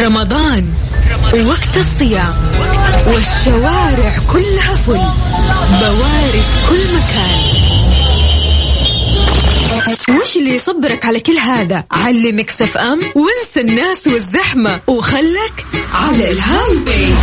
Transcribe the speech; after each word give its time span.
رمضان. 0.00 0.72
وقت 1.46 1.76
الصيام. 1.76 2.34
والشوارع 3.06 4.12
كلها 4.32 4.74
فل. 4.86 5.00
بوارد 5.80 6.44
كل 6.68 6.84
مكان. 6.96 7.40
وش 10.20 10.36
اللي 10.36 10.54
يصبرك 10.54 11.04
على 11.04 11.20
كل 11.20 11.38
هذا؟ 11.38 11.84
على 11.92 12.50
Mix 12.50 12.76
FM. 12.76 13.00
وانسى 13.14 13.60
الناس 13.60 14.06
والزحمة. 14.06 14.80
وخلك 14.86 15.66
على 15.94 16.30
ال 16.30 16.76
Highway. 16.86 17.14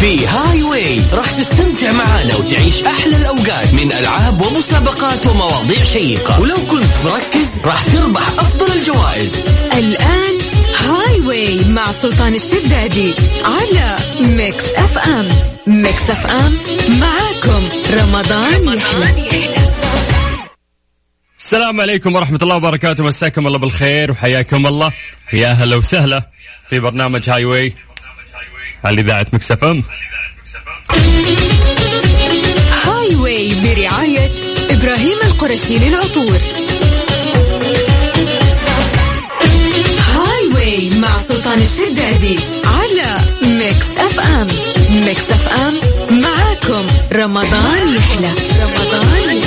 في 0.00 0.26
Highway 0.26 1.00
راح 1.12 1.30
تستمتع 1.30 1.92
معانا 1.92 2.36
وتعيش 2.36 2.82
أحلى 2.82 3.16
الأوقات 3.16 3.74
من 3.74 3.92
ألعاب 3.92 4.46
ومسابقات 4.46 5.26
ومواضيع 5.26 5.84
شيقة. 5.84 6.40
ولو 6.40 6.56
كنت 6.56 6.92
مركز 7.04 7.48
راح 7.64 7.84
تربح 7.86 8.28
أفضل 8.38 8.72
الجوائز. 8.72 9.32
الآن 9.76 10.31
Highway 10.31 11.64
مع 11.64 11.92
سلطان 11.92 12.34
الشدادي 12.34 13.14
على 13.44 13.96
Mix 14.20 14.68
FM 14.68 15.28
Mix 15.66 16.10
FM 16.10 16.58
معاكم 17.00 17.68
رمضان 17.92 18.76
يحلى. 18.76 19.08
السلام 21.38 21.80
عليكم 21.80 22.14
ورحمة 22.14 22.38
الله 22.42 22.56
وبركاته. 22.56 23.04
مساكم 23.04 23.46
الله 23.46 23.58
بالخير 23.58 24.10
وحياكم 24.10 24.66
الله. 24.66 24.92
يا 25.32 25.48
هلا 25.52 25.76
وسهلا 25.76 26.30
في 26.70 26.80
برنامج 26.80 27.30
Highway 27.30 27.74
على 28.84 29.00
إذاعة 29.00 29.26
Mix 29.32 29.64
FM 29.64 29.82
Highway 32.84 33.54
برعاية 33.54 34.30
إبراهيم 34.70 35.18
القرشي 35.24 35.78
للعطور. 35.78 36.38
سلطان 41.52 41.62
الشدادي 41.62 42.36
على 42.64 43.18
Mix 43.42 43.96
FM. 43.98 44.48
Mix 45.04 45.30
FM 45.30 45.74
معاكم. 46.20 46.86
رمضان 47.12 47.94
يحلى. 47.94 48.32
رمضان 48.62 49.40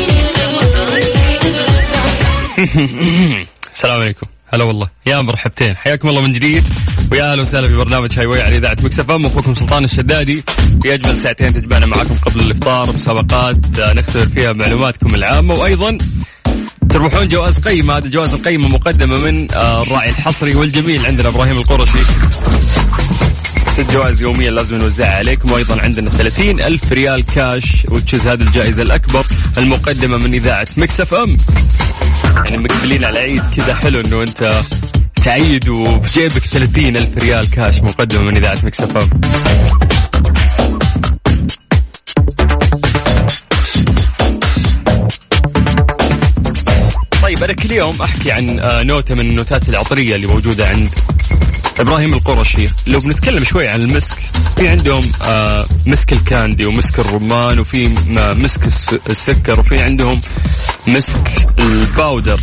السلام 3.76 4.02
عليكم. 4.02 4.28
هلا 4.54 4.64
والله. 4.64 4.88
يا 5.06 5.22
مرحبتين. 5.22 5.76
حياكم 5.76 6.10
الله 6.10 6.22
من 6.22 6.34
جديد. 6.34 6.64
ويا 7.12 7.32
أهلا 7.32 7.42
وسهلا 7.42 7.68
في 7.68 7.76
برنامج 7.76 8.20
Highway 8.20 8.42
على 8.42 8.58
إذاعة 8.58 8.78
Mix 8.84 9.12
FM. 9.12 9.26
أخوكم 9.26 9.56
سلطان 9.56 9.84
الشدادي. 9.84 10.44
في 10.84 10.94
اجمل 10.94 11.18
ساعتين 11.18 11.54
تجمعنا 11.54 11.86
معكم 11.86 12.16
قبل 12.16 12.40
الإفطار 12.40 12.96
مسابقات 12.96 13.58
نختبر 13.80 14.26
فيها 14.26 14.54
معلوماتكم 14.54 15.16
العامة. 15.16 15.54
وأيضا 15.54 15.98
تربحون 16.90 17.28
جوائز 17.28 17.60
قيمة 17.60 17.98
هذه 17.98 18.06
الجوائز 18.06 18.34
القيمة 18.34 18.68
مقدمة 18.68 19.18
من 19.18 19.52
آه، 19.52 19.82
الراعي 19.82 20.10
الحصري 20.10 20.56
والجميل 20.56 21.06
عندنا 21.06 21.30
إبراهيم 21.30 21.58
القرشي. 21.58 22.00
ست 23.76 23.92
جوائز 23.92 24.22
يوميا 24.22 24.52
لازم 24.52 24.78
نوزعها 24.78 25.16
عليكم 25.18 25.52
وأيضا 25.52 25.82
عندنا 25.82 26.10
30 26.10 26.62
ألف 26.62 26.92
ريال 26.92 27.26
cash 27.26 27.86
which 27.92 28.18
is 28.18 28.28
هذه 28.28 28.42
الجائزة 28.42 28.82
الأكبر 28.82 29.26
المقدمة 29.58 30.18
من 30.18 30.34
إذاعة 30.34 30.68
Mix 30.78 31.14
FM. 31.14 31.38
يعني 32.46 32.58
مقبلين 32.58 33.06
على 33.06 33.20
عيد 33.20 33.42
كذا 33.58 33.76
حلو 33.76 34.00
إنه 34.00 34.22
أنت 34.22 34.62
تعيد 35.24 35.70
وبجيبك 35.70 36.40
30 36.40 36.98
ألف 36.98 37.18
ريال 37.18 37.50
كاش 37.50 37.82
مقدمة 37.82 38.22
من 38.22 38.38
إذاعة 38.38 38.60
Mix 38.64 38.98
FM. 38.98 39.10
طيب 47.46 47.52
أنا 47.60 47.64
كل 47.68 47.72
يوم 47.72 48.02
أحكي 48.02 48.32
عن 48.32 48.60
آه، 48.60 48.84
نوتة 48.84 49.16
من 49.16 49.22
النوتات 49.30 49.70
العطرية 49.70 50.16
اللي 50.16 50.28
موجودة 50.28 50.68
عند 50.68 50.90
إبراهيم 51.80 52.14
القرشي. 52.14 52.70
لو 52.88 53.00
بنتكلم 53.00 53.44
شوي 53.44 53.68
عن 53.68 53.82
المسك 53.82 54.18
في 54.58 54.68
عندهم 54.68 55.04
آه، 55.22 55.66
مسك 55.86 56.14
ال 56.14 56.23
candy 56.23 56.66
ومسك 56.66 57.00
الرمان 57.00 57.60
وفي 57.60 57.88
م- 57.88 57.94
مسك 58.44 58.68
الس- 58.68 58.96
السكر 59.10 59.60
وفي 59.60 59.80
عندهم 59.80 60.20
مسك 60.88 61.48
ال 61.60 61.70
powder. 61.70 62.40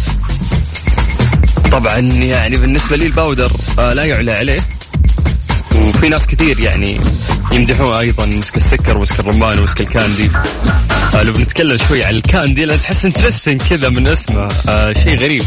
طبعا 1.73 1.99
يعني 1.99 2.57
بالنسبة 2.57 2.97
لي 2.97 3.07
ال 3.07 3.13
powder 3.13 3.53
آه، 3.79 3.93
لا 3.93 4.05
يعلى 4.05 4.33
عليه. 4.33 4.61
وفي 5.75 6.09
ناس 6.09 6.27
كثير 6.27 6.61
يعني 6.61 7.01
يمدحوه 7.53 8.01
أيضا 8.01 8.27
مسك 8.27 8.57
السكر 8.57 8.97
ومسك 8.97 9.21
الرمان 9.21 9.59
ومسك 9.59 9.81
ال 9.81 9.88
candy. 9.88 10.31
آه 11.15 11.23
لو 11.23 11.33
بنتكلم 11.33 11.79
شوي 11.89 12.05
عن 12.05 12.15
ال 12.15 12.23
candy 12.23 12.65
لأن 12.65 12.79
تحس 12.79 13.05
interesting 13.05 13.63
كذا 13.63 13.89
من 13.89 14.07
اسمه. 14.07 14.49
آه 14.69 14.93
شيء 14.93 15.19
غريب. 15.19 15.43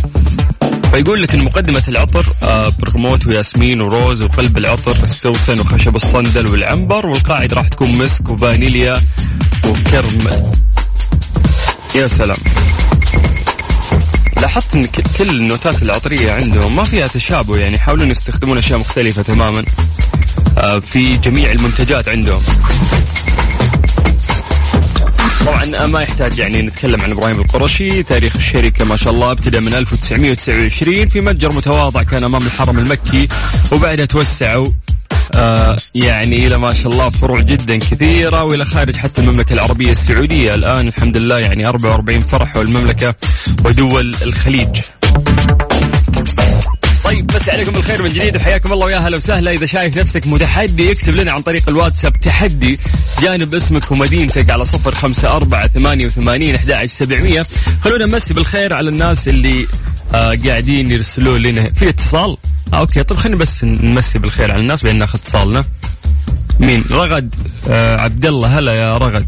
فيقول 0.92 1.24
لك 1.24 1.34
إن 1.34 1.44
مقدمة 1.44 1.84
العطر 1.88 2.34
آه 2.44 2.74
برغموت 2.80 3.28
وياسمين 3.28 3.82
وروز 3.82 4.22
وقلب 4.22 4.58
العطر 4.58 4.96
السوسن 5.04 5.60
وخشب 5.60 5.96
الصندل 5.96 6.48
والعنبر 6.48 7.06
والقاعدة 7.06 7.56
راح 7.56 7.68
تكون 7.68 7.98
مسك 7.98 8.30
وفانيليا 8.30 9.02
وكرم. 9.66 10.44
يا 11.96 12.08
سلام. 12.08 12.38
لاحظت 14.42 14.76
إن 14.76 14.86
كل 15.18 15.30
النوتات 15.30 15.82
العطرية 15.82 16.32
عندهم 16.32 16.76
ما 16.76 16.84
فيها 16.84 17.08
تشابه 17.08 17.58
يعني 17.58 17.76
يحاولون 17.76 18.12
يستخدمون 18.12 18.58
أشياء 18.58 18.80
مختلفة 18.80 19.22
تماما. 19.22 19.64
في 20.82 21.18
جميع 21.18 21.52
المنتجات 21.52 22.10
عندهم. 22.10 22.42
طبعا 25.46 25.86
ما 25.86 26.02
يحتاج 26.02 26.38
يعني 26.38 26.62
نتكلم 26.62 27.02
عن 27.02 27.12
إبراهيم 27.12 27.40
القرشي 27.40 28.04
تاريخ 28.04 28.36
الشركة 28.36 28.86
ما 28.86 28.96
شاء 28.96 29.14
الله 29.14 29.32
ابتدى 29.32 29.60
من 29.60 29.74
1929 29.74 31.08
في 31.08 31.22
متجر 31.22 31.54
متواضع 31.54 32.04
كان 32.04 32.24
أمام 32.24 32.42
الحرم 32.42 32.80
المكي 32.80 33.28
وبعدها 33.72 34.06
توسعوا 34.06 34.68
آه 35.36 35.78
يعني 35.96 36.48
إلى 36.48 36.58
ما 36.58 36.74
شاء 36.74 36.88
الله 36.88 37.10
فروع 37.10 37.42
جدا 37.42 37.78
كثيرة 37.78 38.44
وإلى 38.44 38.66
خارج 38.66 38.96
حتى 38.96 39.22
المملكة 39.22 39.54
العربية 39.54 39.92
السعودية. 39.92 40.54
الآن 40.54 40.88
الحمد 40.88 41.18
لله 41.18 41.40
يعني 41.40 41.68
44 41.68 42.22
فرع 42.22 42.46
حول 42.46 42.66
المملكه 42.68 43.16
ودول 43.66 44.16
الخليج. 44.22 44.80
بس 47.36 47.50
عليكم 47.50 47.72
بالخير 47.72 48.04
من 48.04 48.14
جديد 48.14 48.36
وحياكم 48.36 48.74
الله 48.74 48.86
ويا 48.86 48.98
هلا 48.98 49.18
وسهلا. 49.18 49.52
إذا 49.52 49.66
شايف 49.66 49.98
نفسك 49.98 50.28
متحدي 50.28 50.92
اكتب 50.92 51.16
لنا 51.16 51.32
عن 51.32 51.42
طريق 51.42 51.70
الواتساب 51.70 52.14
تحدي. 52.14 52.80
جانب 53.22 53.56
اسمك 53.56 53.92
ومدينتك 53.92 54.50
على 54.50 54.66
صفر 54.66 54.96
خمسة 54.96 55.36
أربعة 55.36 55.68
ثمانية 55.68 56.06
وثمانين 56.06 56.56
أحد 56.56 56.86
سبعمية. 56.86 57.46
خلونا 57.82 58.06
نمسي 58.06 58.34
بالخير 58.34 58.74
على 58.74 58.90
الناس 58.90 59.28
اللي 59.28 59.68
آه 60.14 60.38
قاعدين 60.46 60.92
يرسلوا 60.92 61.38
لنا. 61.38 61.64
في 61.64 61.90
اتصال؟ 61.90 62.38
آه 62.74 62.78
أوكي. 62.78 63.04
طيب 63.04 63.20
خلينا 63.20 63.38
بس 63.38 63.64
نمسي 63.64 64.20
بالخير 64.20 64.52
على 64.52 64.62
الناس 64.62 64.84
بين 64.84 64.96
ناخذ 64.96 65.20
اتصالنا. 65.20 65.66
مين؟ 66.60 66.84
رغد. 66.92 67.36
آه 67.70 67.98
عبد 67.98 68.26
الله 68.26 68.60
هلا 68.60 68.74
يا 68.74 68.90
رغد. 68.90 69.28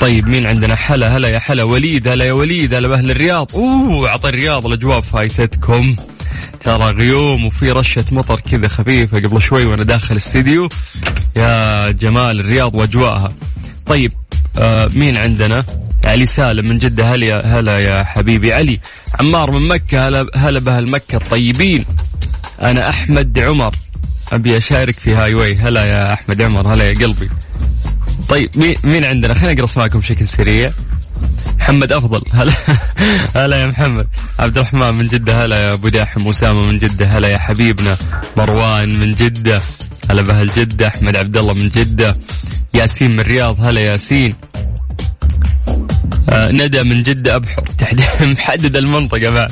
طيب 0.00 0.28
مين 0.28 0.46
عندنا؟ 0.46 0.76
حلا 0.76 1.16
هلا 1.16 1.28
يا 1.28 1.38
حلا 1.38 1.62
وليد. 1.62 2.08
هلا 2.08 2.24
يا 2.24 2.32
وليد. 2.32 2.74
هلا 2.74 2.88
بأهل 2.88 3.10
الرياض. 3.10 3.50
أوه 3.54 4.10
عطى 4.10 4.28
الرياض 4.28 4.66
الأجواء 4.66 5.00
فايتتكم 5.00 5.96
ترى 6.64 6.90
غيوم 6.90 7.44
وفي 7.44 7.70
رشة 7.72 8.04
مطر 8.12 8.40
كذا 8.40 8.68
خفيفة 8.68 9.18
قبل 9.18 9.42
شوي 9.42 9.64
وأنا 9.64 9.84
داخل 9.84 10.12
الاستديو 10.12 10.68
يا 11.36 11.90
جمال 11.90 12.40
الرياض 12.40 12.74
وأجواءها. 12.74 13.32
طيب 13.86 14.12
آه 14.58 14.90
مين 14.94 15.16
عندنا؟ 15.16 15.64
علي 16.04 16.26
سالم 16.26 16.68
من 16.68 16.78
جدة. 16.78 17.08
هلا 17.08 17.60
هلا 17.60 17.78
يا 17.78 18.04
حبيبي 18.04 18.52
علي. 18.52 18.80
عمار 19.20 19.50
من 19.50 19.68
مكة. 19.68 20.08
هلا 20.08 20.26
هلا 20.36 20.60
بأهل 20.60 20.90
مكة 20.90 21.16
الطيبين. 21.16 21.84
أنا 22.62 22.88
أحمد 22.90 23.38
عمر. 23.38 23.74
أبي 24.32 24.56
أشارك 24.56 24.94
في 24.94 25.14
هاي 25.14 25.34
واي. 25.34 25.56
هلا 25.56 25.84
يا 25.84 26.12
أحمد 26.12 26.42
عمر. 26.42 26.74
هلا 26.74 26.84
يا 26.84 26.94
قلبي. 26.94 27.28
طيب 28.28 28.50
مين 28.56 28.74
مين 28.84 29.04
عندنا؟ 29.04 29.34
خلينا 29.34 29.52
نقرا 29.52 29.64
اسماءكم 29.64 29.98
بشكل 29.98 30.28
سريع. 30.28 30.72
محمد 31.58 31.92
أفضل. 31.92 32.22
هلا. 32.34 32.52
هلا 33.36 33.56
يا 33.56 33.66
محمد. 33.66 34.06
عبد 34.38 34.58
الرحمن 34.58 34.94
من 34.94 35.06
جدة. 35.08 35.44
هلا 35.44 35.56
يا 35.62 35.72
أبو 35.72 35.88
داحم. 35.88 36.28
أسامة 36.28 36.64
من 36.64 36.78
جدة. 36.78 37.06
هلا 37.06 37.28
يا 37.28 37.38
حبيبنا 37.38 37.96
مروان 38.36 38.98
من 38.98 39.12
جدة. 39.12 39.60
هلا 40.10 40.22
بأهل 40.22 40.50
جدة. 40.56 40.86
أحمد 40.88 41.16
عبد 41.16 41.36
الله 41.36 41.54
من 41.54 41.68
جدة. 41.68 42.16
ياسين 42.74 43.10
من 43.10 43.20
الرياض 43.20 43.60
هلا 43.60 43.80
ياسين. 43.80 44.34
آه 46.28 46.50
ندى 46.50 46.82
من 46.82 47.02
جدة 47.02 47.36
أبحر. 47.36 47.62
تحديد 47.78 48.06
محدد 48.22 48.76
المنطقة 48.76 49.30
بعد. 49.30 49.50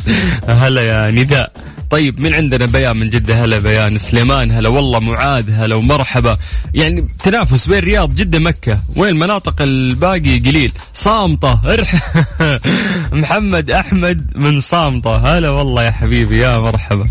هلا 0.49 0.81
يا 0.81 1.11
نداء. 1.11 1.53
طيب 1.91 2.21
من 2.21 2.35
عندنا 2.35 2.67
بيان 2.67 2.97
من 2.97 3.11
جدة 3.11 3.45
هلا 3.45 3.59
بيان. 3.59 3.99
سليمان 3.99 4.51
هلا 4.51 4.69
والله 4.69 4.99
معاذ 4.99 5.51
هلا 5.51 5.75
ومرحبا. 5.77 6.39
يعني 6.75 7.09
تنافس 7.19 7.67
بين 7.67 7.79
الرياض 7.79 8.15
جدة 8.15 8.39
مكة. 8.39 8.79
وين 8.97 9.11
المناطق 9.11 9.63
الباقي؟ 9.63 10.39
قليل. 10.39 10.73
صامتة. 10.95 11.61
ارح. 11.65 12.15
محمد 13.13 13.71
أحمد 13.71 14.31
من 14.37 14.61
صامتة. 14.61 15.17
هلا 15.17 15.51
والله 15.51 15.85
يا 15.85 15.91
حبيبي 15.91 16.39
يا 16.39 16.57
مرحبا. 16.57 17.05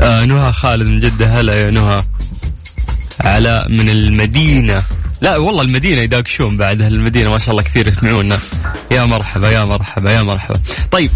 آه 0.00 0.24
نهى 0.24 0.52
خالد 0.52 0.86
من 0.88 1.00
جدة. 1.00 1.40
هلا 1.40 1.56
يا 1.56 1.70
نهى. 1.70 2.02
علاء 3.24 3.68
من 3.68 3.88
المدينة. 3.88 4.82
لا 5.20 5.36
والله 5.36 5.62
المدينة 5.62 6.00
يداقشون 6.00 6.56
بعد. 6.56 6.80
المدينة 6.80 7.30
ما 7.30 7.38
شاء 7.38 7.50
الله 7.50 7.62
كثير 7.62 7.88
يسمعونا. 7.88 8.38
يا 8.90 9.04
مرحبا 9.04 9.48
يا 9.50 9.60
مرحبا 9.60 10.12
يا 10.12 10.22
مرحبا. 10.22 10.60
طيب 10.92 11.10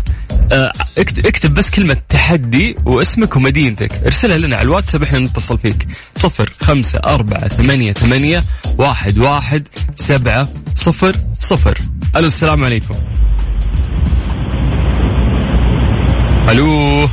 اكتب 0.98 1.54
بس 1.54 1.70
كلمة 1.70 1.96
تحدي 2.08 2.76
واسمك 2.84 3.36
ومدينتك. 3.36 3.92
ارسلها 3.92 4.38
لنا 4.38 4.56
على 4.56 4.64
الواتساب 4.64 5.02
إحنا 5.02 5.18
نتصل 5.18 5.58
فيك. 5.58 5.86
صفر 6.16 6.50
خمسة 6.62 6.98
أربعة 6.98 7.48
ثمانية 7.48 7.92
ثمانية 7.92 8.42
واحد 8.78 9.18
واحد 9.18 9.68
سبعة 9.96 10.48
صفر 10.76 11.16
صفر. 11.38 11.78
ألو 12.16 12.26
السلام 12.26 12.64
عليكم. 12.64 12.94
ألو. 16.48 17.08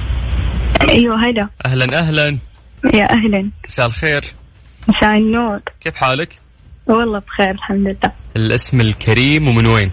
أيوه 0.90 1.30
هلا. 1.30 1.50
أهلا 1.66 2.00
أهلا. 2.00 2.38
يا 2.94 3.08
أهلا. 3.12 3.50
مساء 3.68 3.86
الخير. 3.86 4.26
مساء 4.88 5.18
النور. 5.18 5.60
كيف 5.82 5.96
حالك؟ 5.96 6.30
والله 6.88 7.20
بخير 7.20 7.52
الحمد 7.52 7.88
لله. 7.88 8.12
الاسم 8.36 8.82
الكريم 8.82 9.48
ومن 9.48 9.66
وين؟ 9.66 9.92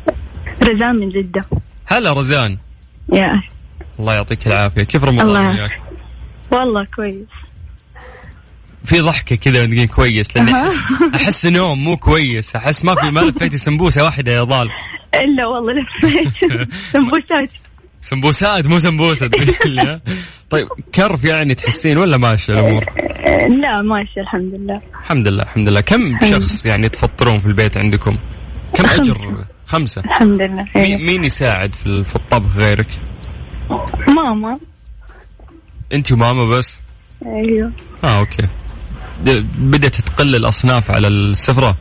رزان 0.62 0.96
من 0.96 1.08
جدة. 1.08 1.44
هلا 1.86 2.12
رزان. 2.12 2.58
يا. 3.12 3.42
الله 4.00 4.14
يعطيك 4.14 4.46
العافية 4.46 4.82
كيف 4.82 5.04
رمضان 5.04 5.46
وياك؟ 5.46 5.80
والله 6.50 6.86
كويس 6.96 7.26
في 8.84 9.00
ضحكة 9.00 9.36
كذا 9.36 9.76
قاعد 9.76 9.88
كويس 9.94 10.36
لأن 10.36 10.48
أها. 10.48 10.62
أحس 10.62 10.84
أحس 11.14 11.46
نوم 11.46 11.84
مو 11.84 11.96
كويس 11.96 12.56
أحس 12.56 12.84
ما 12.84 12.94
في 12.94 13.10
ما 13.10 13.20
لفيتي 13.20 13.58
سمبوسة 13.58 14.04
واحدة 14.04 14.32
يا 14.32 14.42
ضال 14.42 14.68
إلا 15.14 15.46
والله 15.46 15.72
لفيت 15.72 16.32
سمبوسات 16.92 17.50
سمبوسات 18.00 18.66
مو 18.66 18.78
تقول 19.14 19.80
ها؟ 19.80 20.00
طيب 20.50 20.68
كرف 20.94 21.24
يعني 21.24 21.54
تحسين 21.54 21.98
ولا 21.98 22.18
ماشية 22.18 22.52
الأمور؟ 22.52 22.84
آه، 23.26 23.46
لا 23.46 23.82
ماشي 23.82 24.20
الحمد 24.20 24.54
لله 24.54 24.80
الحمد 25.00 25.28
لله 25.28 25.42
الحمد 25.42 25.68
لله 25.68 25.80
كم 25.80 26.18
شخص 26.30 26.66
يعني 26.66 26.88
تفطرون 26.88 27.38
في 27.38 27.46
البيت 27.46 27.78
عندكم؟ 27.78 28.16
كم 28.74 28.86
أجر؟ 28.86 29.44
خمسة. 29.68 30.02
الحمد 30.04 30.40
لله 30.42 30.66
مين. 30.76 31.06
مين 31.06 31.24
يساعد 31.24 31.74
في 31.74 31.86
ال- 31.86 32.04
في 32.04 32.16
الطبخ 32.16 32.56
غيرك؟ 32.56 32.86
ماما. 34.08 34.58
أنت 35.92 36.12
وماما 36.12 36.44
بس؟ 36.44 36.80
أيوه. 37.26 37.72
آه 38.04 38.18
أوكي. 38.18 38.42
بدأت 39.58 39.94
تقل 40.00 40.36
الأصناف 40.36 40.90
على 40.90 41.08
السفرة؟ 41.08 41.76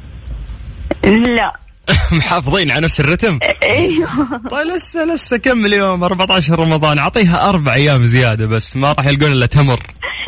لا. 1.04 1.54
محافظين 2.12 2.72
على 2.72 2.82
نفس 2.82 3.00
الرتم؟ 3.00 3.40
أيوه. 3.64 4.10
طيب 4.52 4.68
لسه 4.76 5.04
لسه 5.06 5.38
كم 5.38 5.66
اليوم؟ 5.66 6.04
14 6.04 6.60
رمضان. 6.60 6.98
أعطيها 6.98 7.50
أربع 7.50 7.74
أيام 7.74 8.06
زيادة 8.06 8.46
بس 8.48 8.78
ما 8.78 8.92
راح 8.92 9.06
يلقون 9.06 9.32
إلا 9.32 9.46
تمر. 9.46 9.80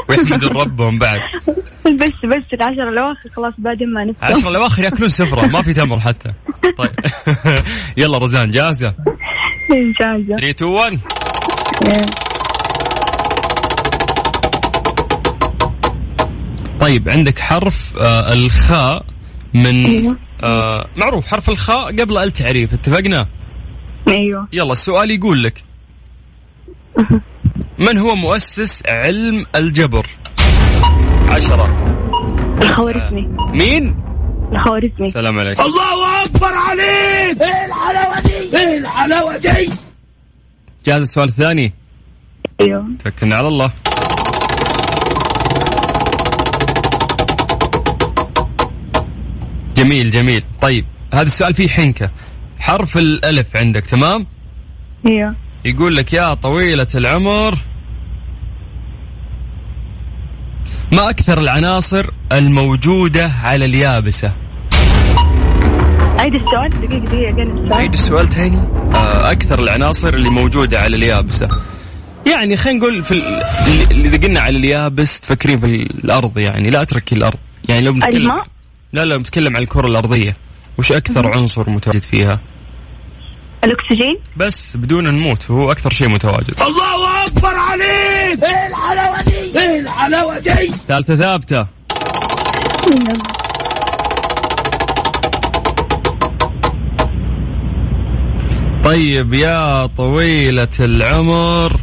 ويحمدون 0.10 0.52
ربهم 0.52 1.00
بعد. 1.00 1.20
بس 1.86 2.26
بس 2.26 2.54
العشرة 2.54 2.90
الأواخر 2.90 3.30
خلاص 3.36 3.54
بعدين 3.58 3.94
ما 3.94 4.06
نفطر. 4.06 4.26
عشرة 4.26 4.50
الأواخر 4.50 4.84
يأكلون 4.84 5.10
سفرة 5.10 5.46
ما 5.46 5.62
في 5.62 5.74
تمر 5.74 6.00
حتى. 6.00 6.34
طيب. 6.78 6.92
يلا 7.98 8.18
رزان 8.18 8.52
جاهزة؟ 8.52 8.94
جاهزة. 10.00 10.38
3 10.38 10.50
2 10.50 10.72
1 10.72 11.00
طيب 16.80 17.10
عندك 17.10 17.40
حرف 17.40 17.94
آه 17.98 18.34
الخاء 18.34 19.06
من 19.54 19.86
أيوه. 19.86 20.18
آه 20.44 20.88
معروف 20.96 21.28
حرف 21.28 21.50
الخاء 21.50 21.96
قبل 21.96 22.18
التعريف 22.18 22.74
اتفقنا؟ 22.74 23.28
أيوه. 24.08 24.48
يلا 24.54 24.72
السؤال 24.72 25.12
يقول 25.12 25.44
لك. 25.44 25.64
من 27.80 27.98
هو 27.98 28.16
مؤسس 28.16 28.84
علم 28.90 29.46
الجبر؟ 29.56 30.08
عشرة. 31.30 31.86
الخوارزمي. 32.64 33.28
مين؟ 33.54 33.96
الخوارزمي. 34.52 35.12
سلام 35.12 35.40
عليكم. 35.40 35.64
الله 35.64 36.26
أكبر 36.26 36.54
عليك! 36.54 37.42
إيه 37.42 37.66
الحلاوة 37.66 38.22
دي؟ 38.22 38.58
إيه 38.58 38.78
الحلاوة 38.78 39.38
دي؟ 39.38 39.70
جاهز 40.86 41.02
السؤال 41.02 41.28
الثاني. 41.28 41.74
أيوه. 42.62 42.86
توكلنا 43.04 43.36
على 43.36 43.48
الله. 43.48 43.72
جميل 49.76 50.12
جميل. 50.12 50.44
طيب 50.62 50.86
هذا 51.14 51.22
السؤال 51.22 51.54
فيه 51.54 51.68
حنكة. 51.68 52.12
حرف 52.60 52.98
الألف 52.98 53.58
عندك 53.58 53.86
تمام؟ 53.86 54.28
أيوه. 55.08 55.36
يقول 55.66 55.96
لك 55.96 56.14
يا 56.14 56.34
طويلة 56.34 56.88
العمر 56.96 57.58
ما 60.92 61.10
أكثر 61.10 61.42
العناصر 61.42 62.06
الموجودة 62.32 63.26
على 63.44 63.66
اليابسة؟ 63.66 64.34
عيد 66.20 66.36
السؤال 66.36 66.70
دقيقة 66.70 67.06
دقيقة 67.06 67.36
قال 67.36 67.74
عيد 67.74 67.94
السؤال 67.94 68.22
السؤال 68.24 68.28
تاني. 68.28 68.58
آه، 68.96 69.32
أكثر 69.32 69.60
العناصر 69.60 70.14
اللي 70.14 70.30
موجودة 70.30 70.80
على 70.80 70.96
اليابسة. 70.96 71.48
يعني 72.32 72.58
خلينا 72.58 72.80
نقول 72.80 73.04
في 73.04 73.12
ال- 73.12 73.44
اللي 73.92 74.08
إذا 74.08 74.28
قلنا 74.28 74.40
على 74.40 74.58
اليابس 74.58 75.20
تفكرين 75.20 75.60
في 75.60 75.66
الأرض 76.04 76.38
يعني 76.38 76.70
لا 76.70 76.82
أتركي 76.82 77.16
الأرض. 77.16 77.38
يعني 77.70 77.82
لو 77.82 77.94
بنتكلم 77.94 78.22
الماء؟ 78.22 78.48
لا 78.94 79.06
لا 79.06 79.18
بنتكلم 79.18 79.56
عن 79.56 79.62
الكرة 79.64 79.88
الأرضية. 79.88 80.38
وش 80.78 80.92
أكثر 80.92 81.38
عنصر 81.38 81.70
متواجد 81.70 82.02
فيها؟ 82.02 82.40
الأكسجين؟ 83.64 84.18
بس 84.38 84.78
بدون 84.78 85.04
نموت 85.14 85.52
هو 85.52 85.72
أكثر 85.72 85.90
شيء 85.90 86.10
متواجد. 86.10 86.62
الله 86.62 87.26
أكبر 87.28 87.56
عليك! 87.56 88.44
إيه 88.44 88.68
الحلاوة 88.68 89.22
دي؟ 89.24 89.60
إيه 89.60 89.80
الحلاوة 89.80 90.40
دي؟ 90.40 90.74
ثالثة 90.88 91.16
ثابتة. 91.16 91.68
طيب 98.84 99.34
يا 99.34 99.86
طويلة 99.86 100.68
العمر 100.80 101.80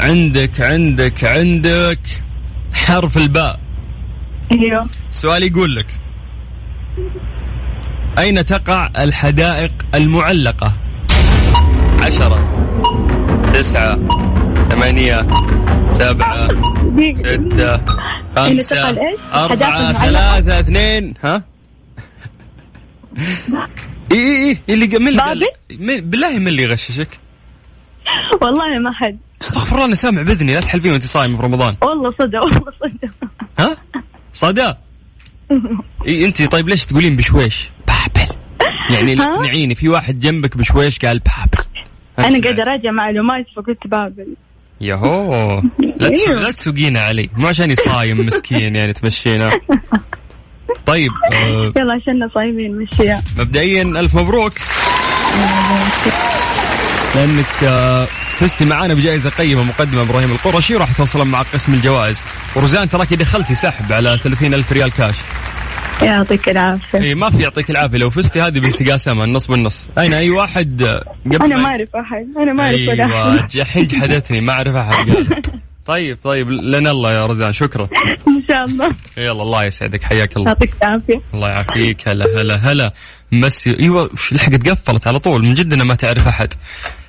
عندك 0.00 0.60
عندك 0.60 1.24
عندك 1.24 1.98
حرف 2.74 3.16
الباء. 3.16 3.60
أيوه. 4.52 4.86
سؤال 5.10 5.42
يقول 5.42 5.76
لك 5.76 5.86
أين 8.18 8.44
تقع 8.44 8.90
الحدائق 8.98 9.72
المعلقة 9.94 10.72
عشرة 12.06 12.38
تسعة 13.52 13.98
ثمانية 14.70 15.26
سبعة 15.90 16.48
ستة 17.14 17.84
خمسة؟ 18.36 18.96
أربعة؟ 19.34 19.92
ثلاثة 19.92 20.60
اثنين 20.60 21.14
ها 21.24 21.42
إي 24.12 24.18
إي 24.18 24.50
إي 24.50 24.74
اللي 24.74 24.98
من 24.98 25.08
اللي 25.08 25.46
بالله 26.00 26.38
من 26.38 26.48
اللي 26.48 26.62
يغششك؟ 26.62 27.18
والله 28.42 28.78
ما 28.78 28.92
حد 28.92 29.18
استغفر 29.42 29.74
الله 29.74 29.86
أنا 29.86 29.94
سامع 29.94 30.22
بإذني 30.22 30.54
لا 30.54 30.60
تحلفين 30.60 30.92
وأنت 30.92 31.04
صايم 31.04 31.36
في 31.36 31.42
رمضان 31.42 31.76
والله 31.82 32.14
صدى 32.18 32.38
والله 32.38 32.72
صدى 32.80 33.10
ها؟ 33.58 33.76
صدى 34.32 34.74
اي 36.06 36.24
انت 36.24 36.42
طيب 36.42 36.68
ليش 36.68 36.86
تقولين 36.86 37.16
بشويش؟ 37.16 37.70
بابل. 37.88 38.34
يعني؟ 38.90 39.12
اقنعيني 39.22 39.74
في 39.74 39.88
واحد 39.88 40.20
جنبك 40.20 40.56
بشويش 40.56 40.98
قال 40.98 41.18
بابل. 41.18 41.64
أنا 42.18 42.40
قاعدة 42.40 42.62
أراجع 42.62 42.90
معلومات 42.90 43.46
فقلت 43.56 43.86
بابل. 43.86 44.26
يهو 44.80 45.62
لا. 46.00 46.10
أيوه. 46.10 46.40
لا 46.42 46.50
تسوقينا 46.50 47.00
علي. 47.00 47.30
مو 47.36 47.48
عشان 47.48 47.74
صايم 47.74 48.26
مسكين 48.26 48.76
يعني 48.76 48.92
تمشينا. 48.92 49.60
طيب 50.86 51.10
آه 51.32 51.72
يلا 51.76 51.92
عشان 51.94 52.28
صايمين 52.34 52.76
مشيها 52.76 53.22
مبدئيا 53.38 53.82
ألف 53.82 54.14
مبروك. 54.14 54.52
لأنك 57.14 57.64
آه، 57.64 58.06
فزتي 58.38 58.64
معانا 58.64 58.94
بجائزة 58.94 59.30
قيمة 59.30 59.62
مقدمة 59.62 60.02
إبراهيم 60.02 60.30
القرشي. 60.32 60.74
وراح 60.76 60.92
توصلون 60.92 61.28
مع 61.28 61.42
قسم 61.42 61.74
الجوائز. 61.74 62.22
ورزان 62.56 62.88
تراكي 62.88 63.16
دخلتي 63.16 63.54
سحب 63.54 63.92
على 63.92 64.18
30 64.24 64.54
ألف 64.54 64.72
ريال 64.72 64.92
كاش. 64.92 65.14
يعطيك 66.02 66.48
العافية. 66.48 66.98
اي 66.98 67.14
ما 67.14 67.30
في 67.30 67.42
يعطيك 67.42 67.70
العافية. 67.70 67.98
لو 67.98 68.10
فزتي 68.10 68.40
هذه 68.40 68.58
بنت 68.60 68.90
قاسمه 68.90 69.24
النص 69.24 69.46
بالنص. 69.46 69.88
أين؟ 69.98 70.14
أي 70.14 70.30
واحد 70.30 70.82
قبل؟ 71.26 71.42
أنا 71.42 71.56
ما- 71.56 71.66
أعرف 71.68 71.88
أحد. 71.96 72.26
أنا 72.42 72.52
ما 72.52 72.64
أعرف 72.64 72.76
ولا 72.88 73.04
أيوه. 73.04 73.40
أحد. 73.40 73.56
الحين 73.56 73.86
جحدتني. 73.86 74.40
ما 74.40 74.52
أعرف 74.52 74.74
أحد 74.76 74.94
قال. 75.10 75.42
طيب 75.86 76.18
طيب. 76.24 76.48
لنا 76.50 76.90
الله 76.90 77.10
يا 77.12 77.26
رزان. 77.26 77.52
شكرا. 77.52 77.88
إن 78.28 78.42
شاء 78.48 78.64
الله. 78.64 78.92
يلا 79.18 79.42
الله 79.42 79.64
يسعدك. 79.64 80.04
حياك 80.04 80.36
الله. 80.36 80.48
يعطيك 80.48 80.74
العافية. 80.82 81.20
الله 81.34 81.48
يعافيك. 81.48 82.08
هلا 82.08 82.24
هلا 82.40 82.56
هلا. 82.56 82.92
مسي 83.32 83.76
أيوه 83.80 84.10
لحقت 84.32 84.68
قفلت 84.68 85.06
على 85.06 85.18
طول 85.18 85.42
من 85.44 85.54
جد 85.54 85.72
أنا 85.72 85.84
ما 85.84 85.94
تعرف 85.94 86.28
أحد. 86.28 86.54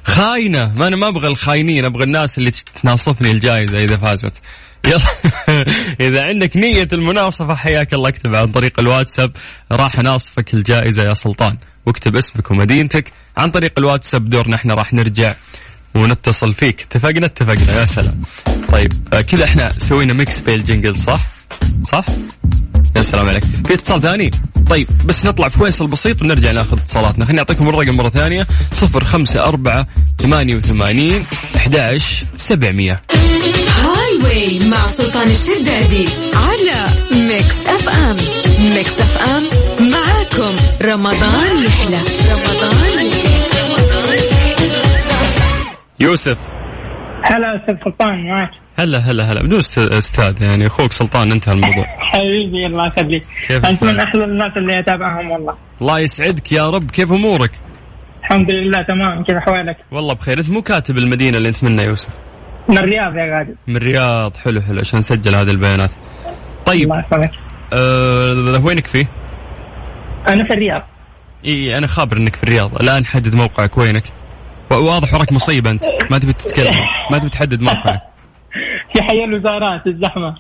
خاينة 0.04 0.74
ما 0.76 0.88
أنا 0.88 0.96
ما 0.96 1.08
أبغى 1.08 1.28
الخاينين 1.28 1.86
أبغى 1.86 2.04
الناس 2.04 2.38
اللي 2.38 2.52
تناصفني 2.82 3.32
الجائزه 3.32 3.84
إذا 3.84 3.98
فازت. 3.98 4.34
يلا. 4.88 5.66
إذا 6.02 6.24
عندك 6.24 6.58
نية 6.58 6.88
المناصفة 6.94 7.56
حياك 7.56 7.94
الله. 7.94 8.10
اكتب 8.10 8.36
عن 8.36 8.52
طريق 8.52 8.80
الواتساب 8.80 9.32
راح 9.72 10.00
اناصفك 10.00 10.54
الجائزة 10.54 11.04
يا 11.04 11.14
سلطان. 11.14 11.58
واكتب 11.86 12.16
اسمك 12.16 12.52
ومدينتك 12.52 13.12
عن 13.38 13.52
طريق 13.52 13.74
الواتساب 13.78 14.30
دورنا 14.30 14.56
إحنا 14.56 14.74
راح 14.74 14.94
نرجع 14.94 15.36
ونتصل 15.96 16.54
فيك. 16.54 16.82
اتفقنا؟ 16.82 17.26
اتفقنا. 17.26 17.80
يا 17.80 17.86
سلام. 17.86 18.22
طيب 18.72 18.94
آه، 19.14 19.22
كذا 19.22 19.46
إحنا 19.46 19.70
سوينا 19.70 20.14
mix 20.14 20.42
بين 20.42 20.60
ال 20.60 20.65
jingle 20.65 20.96
صح؟ 20.98 21.20
صح؟ 21.92 22.06
يا 22.96 23.02
سلام 23.02 23.30
عليك. 23.30 23.44
في 23.44 23.74
اتصال 23.74 24.02
ثاني. 24.02 24.32
طيب 24.70 24.88
بس 25.06 25.26
نطلع 25.26 25.50
فاصل 25.50 25.88
بسيط 25.88 26.22
ونرجع 26.22 26.52
ناخذ 26.52 26.78
اتصالاتنا. 26.78 27.26
خليني 27.26 27.40
أعطيكم 27.40 27.70
الرقم 27.70 27.96
مرة 27.96 28.10
ثانية. 28.10 28.48
صفر 28.74 29.04
خمسة 29.04 29.44
أربعة 29.44 29.88
ثمانية 30.20 30.56
وثمانين 30.56 31.26
أحد 31.56 32.02
سبعمية. 32.38 33.02
Highway 33.84 34.70
مع 34.70 34.92
سلطان 34.92 35.30
الشدادي 35.30 36.06
على 36.34 36.88
Mix 37.12 37.56
FM 37.68 38.18
Mix 38.60 39.00
FM 39.00 39.44
معاكم 39.92 40.56
رمضان 40.82 41.64
يحلى. 41.64 42.02
رمضان 42.32 43.10
يوسف. 46.00 46.38
هلا 47.24 47.56
أستاذ 47.62 47.76
سلطان 47.84 48.28
معك. 48.30 48.52
هلا 48.80 49.00
هلا 49.00 49.24
هلا. 49.32 49.42
بدون 49.44 49.62
أست- 49.62 49.78
أستاذ 49.94 50.42
يعني 50.42 50.68
أخوك 50.68 50.92
سلطان 50.92 51.32
انتهى 51.32 51.54
الموضوع. 51.54 51.86
حبيبي 52.12 52.66
الله 52.66 52.88
يخليك. 52.88 53.24
كيف 53.48 53.66
أنت 53.66 53.84
من؟ 53.84 54.00
أحلى 54.00 54.24
الناس 54.24 54.52
اللي 54.58 54.80
أتابعهم 54.80 55.32
والله. 55.32 55.54
الله 55.82 56.00
يسعدك 56.00 56.52
يا 56.52 56.70
رب. 56.70 56.92
كيف 56.92 57.12
أمورك؟ 57.12 57.52
الحمد 58.24 58.52
لله 58.52 58.82
تمام. 58.82 59.24
كيف 59.24 59.36
أحوالك؟ 59.36 59.78
والله 59.92 60.14
بخير. 60.14 60.40
أنت 60.40 60.50
مو 60.50 60.62
كاتب 60.62 60.98
المدينة 60.98 61.38
اللي 61.38 61.50
أنت 61.50 61.64
منها 61.64 61.84
يوسف؟ 61.86 62.10
من 62.70 62.78
الرياض 62.78 63.16
يا 63.18 63.38
غادي 63.38 63.56
من 63.68 63.76
الرياض. 63.76 64.36
حلو 64.36 64.62
حلو. 64.62 64.80
عشان 64.80 65.00
نسجل 65.00 65.36
هذه 65.36 65.50
البيانات. 65.52 65.92
طيب. 66.66 66.84
الله 66.84 67.00
يحفظك 67.00 67.32
أه 67.74 68.62
وينك 68.66 68.88
فيه؟ 68.88 69.06
أنا 70.28 70.44
في 70.44 70.54
الرياض. 70.54 70.84
إي 71.46 71.78
أنا 71.78 71.88
خابر 71.88 72.18
إنك 72.18 72.36
في 72.36 72.44
الرياض. 72.44 72.76
الآن 72.82 73.06
حدد 73.06 73.36
موقعك. 73.36 73.78
وينك؟ 73.78 74.04
واضح 74.72 75.14
وراك 75.14 75.32
مصيبة 75.32 75.72
أنت. 75.72 75.84
ما 76.12 76.18
تبي 76.18 76.34
تتكلم. 76.34 76.74
ما 77.12 77.18
تبي 77.18 77.30
تحدد 77.30 77.62
موقعك. 77.62 78.02
في 78.94 79.04
حي 79.04 79.24
الوزارات 79.24 79.88
الزحمة. 79.88 80.36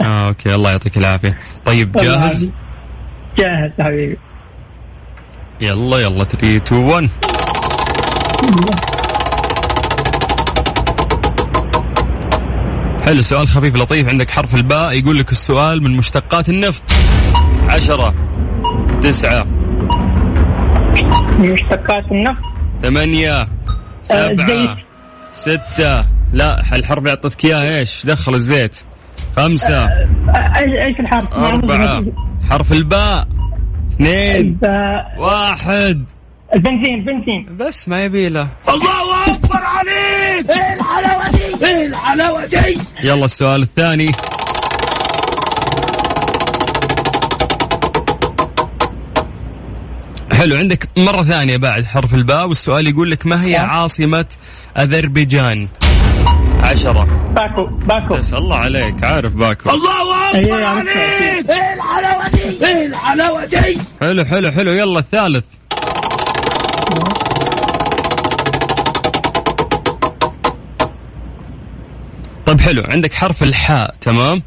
آه 0.00 0.26
أوكي. 0.26 0.54
الله 0.54 0.70
يعطيك 0.70 0.96
العافية. 0.96 1.38
طيب 1.64 1.92
جاهز؟ 1.92 2.50
جاهز 3.38 3.70
حبيبي. 3.80 4.18
يلا 5.60 5.98
يلا 5.98 6.24
3 6.24 6.56
2 6.56 6.82
1 6.82 7.08
حلو 13.04 13.22
سؤال 13.22 13.48
خفيف 13.48 13.76
لطيف. 13.76 14.08
عندك 14.08 14.30
حرف 14.30 14.54
الباء 14.54 14.92
يقول 14.98 15.18
لك 15.18 15.32
السؤال 15.32 15.82
من 15.82 15.96
مشتقات 15.96 16.48
النفط. 16.48 16.82
عشرة 17.68 18.14
تسعة. 19.02 19.46
مشتقات 21.38 22.12
النفط. 22.12 22.44
ثمانية 22.82 23.48
سبعة. 24.04 24.76
ستة. 25.32 26.04
لا 26.32 26.62
الحرب 26.72 27.06
يعطتك 27.06 27.44
إياها 27.44 27.78
إيش؟ 27.78 28.06
دخل 28.06 28.34
الزيت. 28.34 28.80
خمسة. 29.36 29.84
إيش 29.84 30.72
إيش 30.72 31.00
الحرف؟ 31.00 31.32
أربعة. 31.32 32.04
حرف 32.50 32.72
الباء. 32.72 33.28
اثنين. 33.94 34.58
واحد. 35.18 36.04
البنزين 36.54 36.94
البنزين. 36.94 37.56
بس 37.56 37.88
ما 37.88 38.02
يبي 38.02 38.28
له. 38.28 38.48
يلا 43.04 43.24
السؤال 43.24 43.62
الثاني. 43.62 44.06
حلو 50.44 50.56
عندك 50.56 50.88
مرة 50.96 51.22
ثانية 51.22 51.56
بعد 51.56 51.86
حرف 51.86 52.14
الباء 52.14 52.48
والسؤال 52.48 52.88
يقول 52.88 53.10
لك 53.10 53.26
ما 53.26 53.44
هي 53.44 53.56
عاصمة 53.56 54.26
أذربيجان؟ 54.78 55.68
عشرة. 56.60 57.32
باكو 57.34 57.66
باكو. 57.66 58.16
بس 58.16 58.34
الله 58.34 58.56
عليك 58.56 59.04
عارف 59.04 59.32
باكو. 59.32 59.70
أيوه 60.34 60.66
عليك. 60.66 61.50
حلو 64.00 64.24
حلو 64.24 64.50
حلو. 64.50 64.72
يلا 64.72 64.98
الثالث. 64.98 65.44
طيب 72.46 72.60
حلو. 72.60 72.82
عندك 72.92 73.14
حرف 73.14 73.42
الحاء 73.42 73.94
تمام؟ 74.00 74.42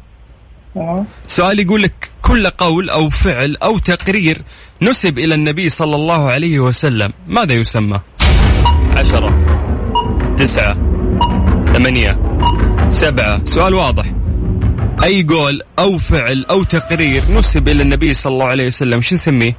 سؤال 1.26 1.60
يقول 1.60 1.82
لك 1.82 2.10
كل 2.28 2.46
قول 2.46 2.90
أو 2.90 3.08
فعل 3.08 3.56
أو 3.62 3.78
تقرير 3.78 4.38
نسب 4.82 5.18
إلى 5.18 5.34
النبي 5.34 5.68
صلى 5.68 5.94
الله 5.94 6.30
عليه 6.30 6.58
وسلم. 6.58 7.12
ماذا 7.28 7.52
يسمى؟ 7.54 8.00
عشرة 8.96 9.30
تسعة 10.36 10.74
ثمانية 11.72 12.18
سبعة. 12.88 13.44
سؤال 13.44 13.74
واضح. 13.74 14.04
أي 15.04 15.22
قول 15.28 15.62
أو 15.78 15.98
فعل 15.98 16.46
أو 16.50 16.62
تقرير 16.62 17.22
نسب 17.36 17.68
إلى 17.68 17.82
النبي 17.82 18.14
صلى 18.14 18.32
الله 18.32 18.46
عليه 18.46 18.66
وسلم 18.66 19.00
شو 19.00 19.14
نسميه؟ 19.14 19.56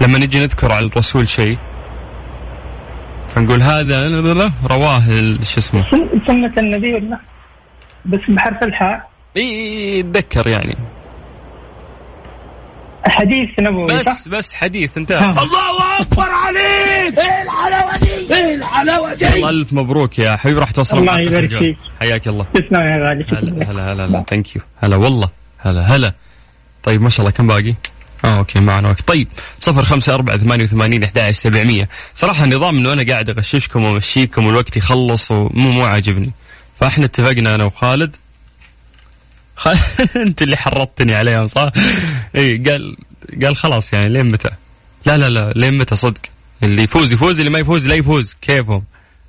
لما 0.00 0.18
نجي 0.18 0.40
نذكر 0.40 0.72
على 0.72 0.86
الرسول 0.86 1.28
شيء 1.28 1.58
فنقول 3.28 3.62
هذا 3.62 4.08
رواه 4.70 5.00
شو 5.42 5.58
اسمه؟ 5.58 5.84
سن- 5.90 6.20
سنة 6.26 6.52
النبي 6.58 7.00
بس 8.04 8.20
بحرف 8.28 8.62
الحاء. 8.62 9.10
إي 9.36 10.00
اتذكر 10.00 10.48
يعني. 10.48 10.76
حديث 13.06 13.48
نبوي 13.60 13.86
بس 13.86 14.06
صح؟ 14.06 14.28
بس 14.28 14.54
حديث 14.54 14.98
انتهى 14.98 15.18
ها. 15.18 15.30
الله 15.42 15.74
ألف 19.50 19.72
مبروك 19.72 20.18
يا 20.18 20.36
حبيبي 20.36 20.60
راح 20.60 20.70
توصل 20.70 20.98
الله 20.98 21.20
يبارك. 21.20 21.58
فيك. 21.58 21.76
حياك 22.00 22.28
الله. 22.28 22.46
تسلم 22.54 22.80
يا 22.80 23.08
غالي 23.08 23.24
هلا. 23.28 23.70
هلا 23.70 23.92
هلا 23.92 24.04
هلا. 24.04 24.24
thank 24.28 24.56
you 24.56 24.62
هلا 24.82 24.96
والله. 24.96 25.28
هلا 25.58 25.80
هلا. 25.80 26.12
طيب 26.82 27.02
ما 27.02 27.08
شاء 27.08 27.20
الله 27.20 27.30
كم 27.30 27.46
باقي؟ 27.46 27.74
آه 28.24 28.38
okay 28.38 28.60
معنا 28.60 28.88
وقت. 28.88 29.00
طيب 29.00 29.28
صفر 29.58 29.82
خمسة 29.82 30.14
أربعة 30.14 30.36
ثمانية 30.36 30.64
وثمانين 30.64 31.04
أحد 31.04 31.30
سبعمية. 31.30 31.88
صراحة 32.14 32.44
النظام 32.44 32.78
إنه 32.78 32.92
أنا 32.92 33.06
قاعد 33.12 33.30
أغششكم 33.30 33.84
وأمشيكم 33.84 34.46
والوقت 34.46 34.76
يخلص 34.76 35.30
ومو 35.30 35.50
مو 35.54 35.84
عاجبني. 35.84 36.32
فاحنا 36.80 37.04
اتفقنا 37.04 37.54
أنا 37.54 37.64
وخالد. 37.64 38.16
انت 40.16 40.42
اللي 40.42 40.56
حرضتني 40.56 41.14
عليهم 41.14 41.46
صح؟ 41.48 41.70
اي 42.36 42.58
قال 42.58 42.96
قال 43.42 43.56
خلاص 43.56 43.92
يعني 43.92 44.12
لين 44.12 44.30
متى؟ 44.30 44.50
لا 45.06 45.16
لا 45.16 45.28
لا 45.28 45.52
لين 45.56 45.78
متى 45.78 45.96
صدق 45.96 46.20
اللي 46.62 46.82
يفوز 46.82 47.12
يفوز 47.12 47.38
اللي 47.38 47.50
ما 47.50 47.58
يفوز 47.58 47.88
لا 47.88 47.94
يفوز 47.94 48.36
كيفهم 48.42 48.84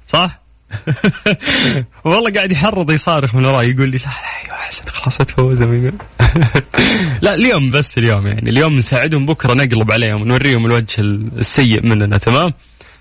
صح؟ 0.07 0.39
والله 2.05 2.31
قاعد 2.33 2.51
يحرض 2.51 2.91
يصارخ 2.91 3.35
من 3.35 3.45
وراي 3.45 3.69
يقول 3.69 3.89
لي 3.89 3.97
لا 3.97 4.03
لا 4.03 4.45
أيوه 4.45 4.57
حسن 4.57 4.85
خلاص 4.89 5.17
تفوز 5.17 5.61
لا 7.21 7.33
اليوم 7.33 7.71
بس 7.71 7.97
اليوم 7.97 8.27
يعني 8.27 8.49
اليوم 8.49 8.77
نساعدهم 8.77 9.25
بكرة 9.25 9.53
نقلب 9.53 9.91
عليهم 9.91 10.21
ونوريهم 10.21 10.65
الوجه 10.65 11.01
السيء 11.01 11.81
مننا 11.81 12.17
تمام؟ 12.17 12.53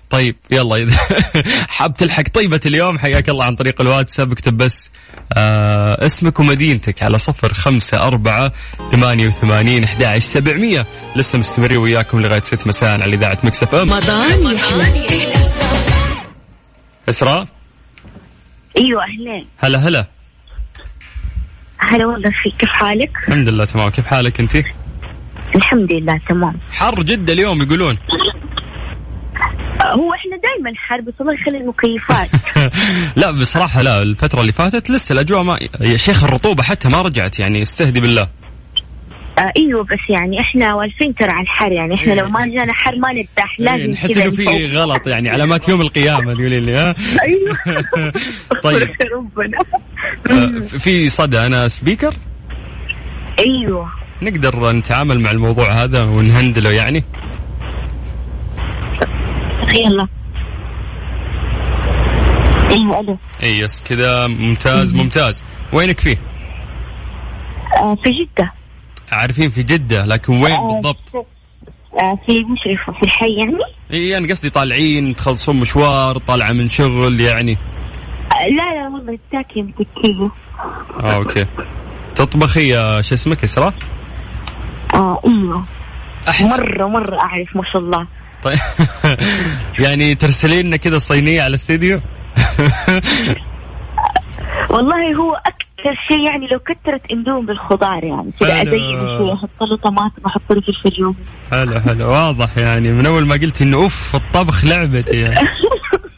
طيب 0.09 0.35
يلا 0.51 0.75
إذا 0.75 0.97
حاب 1.75 1.93
تلحق 1.93 2.23
طيبة 2.33 2.59
اليوم 2.65 2.99
حياك 2.99 3.29
الله 3.29 3.45
عن 3.45 3.55
طريق 3.55 3.81
الواتساب 3.81 4.31
اكتب 4.31 4.57
بس 4.57 4.91
آه 5.33 6.05
اسمك 6.05 6.39
ومدينتك 6.39 7.03
على 7.03 7.17
صفر 7.17 7.53
خمسة 7.53 7.97
أربعة 8.07 8.51
ثمانية 8.91 9.27
وثمانين 9.27 9.83
أحد 9.83 10.17
سبعمية. 10.17 10.85
لسه 11.15 11.39
مستمرين 11.39 11.77
وياكم 11.77 12.21
لغاية 12.21 12.41
ست 12.41 12.67
مساء 12.67 12.89
على 13.01 13.15
إذاعة 13.15 13.37
مكسف 13.43 13.75
أم. 13.75 13.89
رمضان 13.89 14.55
يحلى. 14.55 14.85
إسراء؟ 17.09 17.47
أيوه 18.77 19.03
أهلين. 19.03 19.45
هلا 19.57 19.79
هلا. 19.79 20.05
هلا 21.77 22.05
والله 22.05 22.29
فيك 22.43 22.55
كيف 22.57 22.69
حالك؟ 22.69 23.11
الحمد 23.27 23.49
لله 23.49 23.65
تمام. 23.65 23.89
كيف 23.89 24.05
حالك 24.05 24.39
أنت؟ 24.39 24.55
الحمد 25.55 25.93
لله 25.93 26.19
تمام. 26.29 26.59
حر 26.71 27.03
جدا 27.03 27.33
اليوم 27.33 27.61
يقولون. 27.61 27.97
هو 29.83 30.13
إحنا 30.13 30.37
دائما 30.37 30.77
حر 30.77 31.01
بس 31.01 31.13
الله 31.21 31.33
يخلي 31.33 31.57
المكيفات. 31.57 32.29
لا 33.21 33.31
بصراحة 33.31 33.81
لا 33.81 34.01
الفترة 34.01 34.41
اللي 34.41 34.51
فاتت 34.51 34.89
لسه 34.89 35.13
الأجواء 35.13 35.43
ما 35.43 35.57
يا 35.81 35.97
شيخ 35.97 36.23
الرطوبة 36.23 36.63
حتى 36.63 36.87
ما 36.89 37.01
رجعت 37.01 37.39
يعني 37.39 37.61
استهدي 37.61 37.99
بالله. 37.99 38.27
آه 39.39 39.51
إيوه 39.57 39.83
بس 39.83 40.09
يعني 40.09 40.39
إحنا 40.39 40.75
والفين 40.75 41.15
ترى 41.15 41.29
على 41.31 41.41
الحر 41.43 41.71
يعني 41.71 41.95
إحنا 41.95 42.13
لو 42.13 42.29
ما 42.29 42.47
جانا 42.47 42.73
حر 42.73 42.95
ما 42.95 43.13
نرتاح 43.13 43.55
إيه، 43.59 43.65
لازم 43.65 43.91
نحس 43.91 44.17
إنه 44.17 44.29
في. 44.31 44.67
غلط 44.67 45.07
يعني 45.07 45.29
علامات 45.29 45.69
يوم 45.69 45.81
القيامة 45.81 46.33
تقولي 46.33 46.59
لي 46.59 46.77
ها؟ 46.77 46.95
أيوه. 47.25 47.57
طيب. 48.63 48.89
آه، 50.31 50.59
في 50.59 51.09
صدى 51.09 51.39
أنا 51.39 51.67
سبيكر؟ 51.67 52.13
أيوه. 53.39 53.91
نقدر 54.21 54.71
نتعامل 54.71 55.19
مع 55.19 55.31
الموضوع 55.31 55.65
هذا 55.67 56.03
ونهندله 56.03 56.71
يعني؟ 56.71 57.03
يلا 59.73 60.07
أيوه 62.71 62.99
ألو. 62.99 63.17
اي 63.43 63.57
yes 63.57 63.83
كذا 63.83 64.27
ممتاز 64.27 64.95
ممتاز. 64.95 65.43
وينك 65.73 65.99
فيه؟ 65.99 66.17
آه 67.79 67.95
في 67.95 68.09
جدة. 68.11 68.51
عارفين 69.11 69.49
في 69.49 69.63
جدة 69.63 70.05
لكن 70.05 70.33
وين 70.43 70.53
آه، 70.53 70.73
بالضبط؟ 70.73 71.15
آه 72.01 72.19
في 72.25 72.43
مشرفة 72.43 72.93
في 72.99 73.03
الحي 73.03 73.33
يعني؟ 73.37 73.57
اي 73.93 74.17
أنا 74.17 74.27
قصدي 74.29 74.49
طالعين 74.49 75.15
تخلصون 75.15 75.55
مشوار 75.59 76.17
طالعة 76.17 76.51
من 76.51 76.69
شغل 76.69 77.19
يعني. 77.19 77.57
آه 78.31 78.47
لا 78.47 78.73
لا 78.81 78.89
والله 78.93 79.13
التاكي 79.13 79.61
بتكيو 79.61 80.31
آه 81.03 81.15
أوكي. 81.15 81.45
تطبخي 82.15 82.67
يا 82.67 83.01
شو 83.01 83.15
اسمك 83.15 83.43
إسراء؟ 83.43 83.73
آه 84.93 85.21
إيوه. 85.27 85.63
أحلى. 86.29 86.47
مرة 86.47 86.87
مرة 86.87 87.19
أعرف 87.19 87.55
ما 87.55 87.63
شاء 87.73 87.81
الله. 87.81 88.07
طيب. 88.45 88.59
يعني 89.85 90.15
ترسلي 90.15 90.63
لنا 90.63 90.77
كذا 90.77 90.97
صينية 90.97 91.41
على 91.41 91.49
الاستديو 91.49 91.99
والله 94.69 95.15
هو 95.15 95.33
أكثر 95.33 95.95
شيء 96.07 96.19
يعني 96.19 96.47
لو 96.47 96.59
كثرت 96.59 97.11
إندوم 97.11 97.45
بالخضار 97.45 98.03
يعني. 98.03 98.31
كذا. 98.39 98.61
ازينه 98.61 99.17
شوي 99.17 99.33
أحط 99.33 99.49
له 99.61 99.77
طماطم 99.77 100.25
أحط 100.25 100.51
له 100.51 100.61
فلفل 100.61 101.01
رومي. 101.01 101.15
حلو 101.51 101.79
حلو 101.79 102.09
واضح 102.09 102.57
يعني. 102.57 102.91
من 102.91 103.05
أول 103.05 103.25
ما 103.25 103.35
قلت 103.35 103.61
إنه 103.61 103.77
أوف 103.77 104.15
الطبخ 104.15 104.65
لعبتي 104.65 105.21
يعني. 105.21 105.49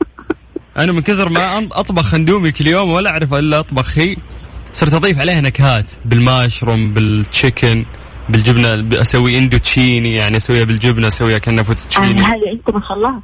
أنا 0.77 0.91
من 0.91 1.01
كثر 1.01 1.29
ما 1.29 1.57
أطبخ 1.57 2.13
أندومي 2.13 2.51
كل 2.51 2.67
يوم 2.67 2.91
ولا 2.91 3.09
أعرف 3.09 3.33
إلا 3.33 3.59
أطبخ 3.59 3.97
هي 3.97 4.15
صرت 4.73 4.93
أضيف 4.93 5.19
عليها 5.19 5.41
نكهات 5.41 5.85
بال 6.05 6.23
mushroom 6.23 6.93
بال 6.93 7.12
chicken. 7.12 7.85
بالجبنة 8.29 9.01
أسوي 9.01 9.37
إندو 9.37 9.57
تشيني 9.57 10.15
يعني 10.15 10.37
أسويها 10.37 10.63
بالجبنة 10.63 11.07
أسويها 11.07 11.37
كأنها 11.37 11.63
فيتوتشيني 11.63 12.21
هذا 12.21 12.51
انت 12.51 12.69
ما 12.69 12.81
شاء 12.87 12.97
الله. 12.97 13.21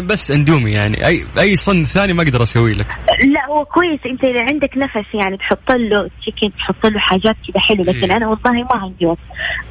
بس 0.00 0.30
أندومي 0.30 0.72
يعني. 0.72 1.06
أي 1.06 1.26
أي 1.38 1.56
صنف 1.56 1.84
ثاني 1.84 2.12
ما 2.12 2.22
أقدر 2.22 2.42
أسوي 2.42 2.72
لك. 2.72 2.86
لا 3.34 3.46
هو 3.48 3.64
كويس. 3.64 4.00
أنت 4.06 4.24
إذا 4.24 4.40
عندك 4.40 4.70
نفس 4.76 5.14
يعني 5.14 5.36
تحط 5.36 5.72
له 5.72 6.10
chicken 6.20 6.56
تحط 6.56 6.86
له 6.86 6.98
حاجات 6.98 7.36
كذا 7.48 7.60
حلوة 7.60 7.86
لكن. 7.86 8.12
أنا 8.12 8.28
والله 8.28 8.52
ما 8.52 8.74
عندي 8.74 9.06
وقت. 9.06 9.18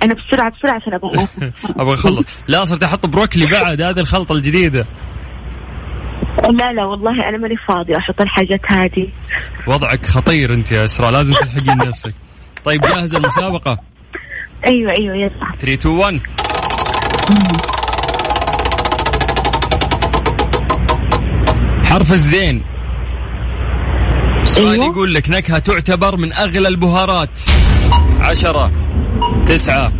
أنا 0.04 0.14
بسرعة 0.14 0.52
بسرعة 0.52 0.76
عشان 0.76 0.94
أبغى. 0.94 1.28
أبغى 1.82 1.94
اخلص 1.94 2.38
لا 2.48 2.64
صرت 2.64 2.84
أحط 2.84 3.06
بروكلي 3.06 3.46
بعد 3.46 3.82
هذه 3.82 4.00
الخلطة 4.00 4.34
الجديدة. 4.34 4.86
لا 6.44 6.74
لا 6.74 6.86
والله 6.86 7.30
أنا 7.30 7.38
ماني 7.38 7.58
فاضيه 7.58 7.98
أحط 7.98 8.22
الحاجات 8.22 8.62
هذه. 8.68 9.08
وضعك 9.68 10.06
خطير 10.06 10.54
أنت 10.54 10.72
يا 10.72 10.84
إسراء. 10.84 11.12
لازم 11.12 11.34
تلحقين 11.34 11.78
نفسك. 11.78 12.14
طيب 12.66 12.82
جاهزة 12.82 13.18
المسابقة؟ 13.18 13.95
أيوه 14.68 14.92
أيوه 14.92 15.16
يلا 15.16 15.32
3 15.60 15.74
2 15.74 15.96
1 15.96 16.20
حرف 21.84 22.12
الزين. 22.12 22.64
السؤال 24.44 24.82
أيوة. 24.82 24.86
يقول 24.86 25.14
لك 25.14 25.30
نكهة 25.30 25.60
تعتبر 25.60 26.18
من 26.18 26.34
أغلى 26.34 26.68
البهارات. 26.68 27.40
عشرة 28.20 28.72
تسعة 29.46 29.92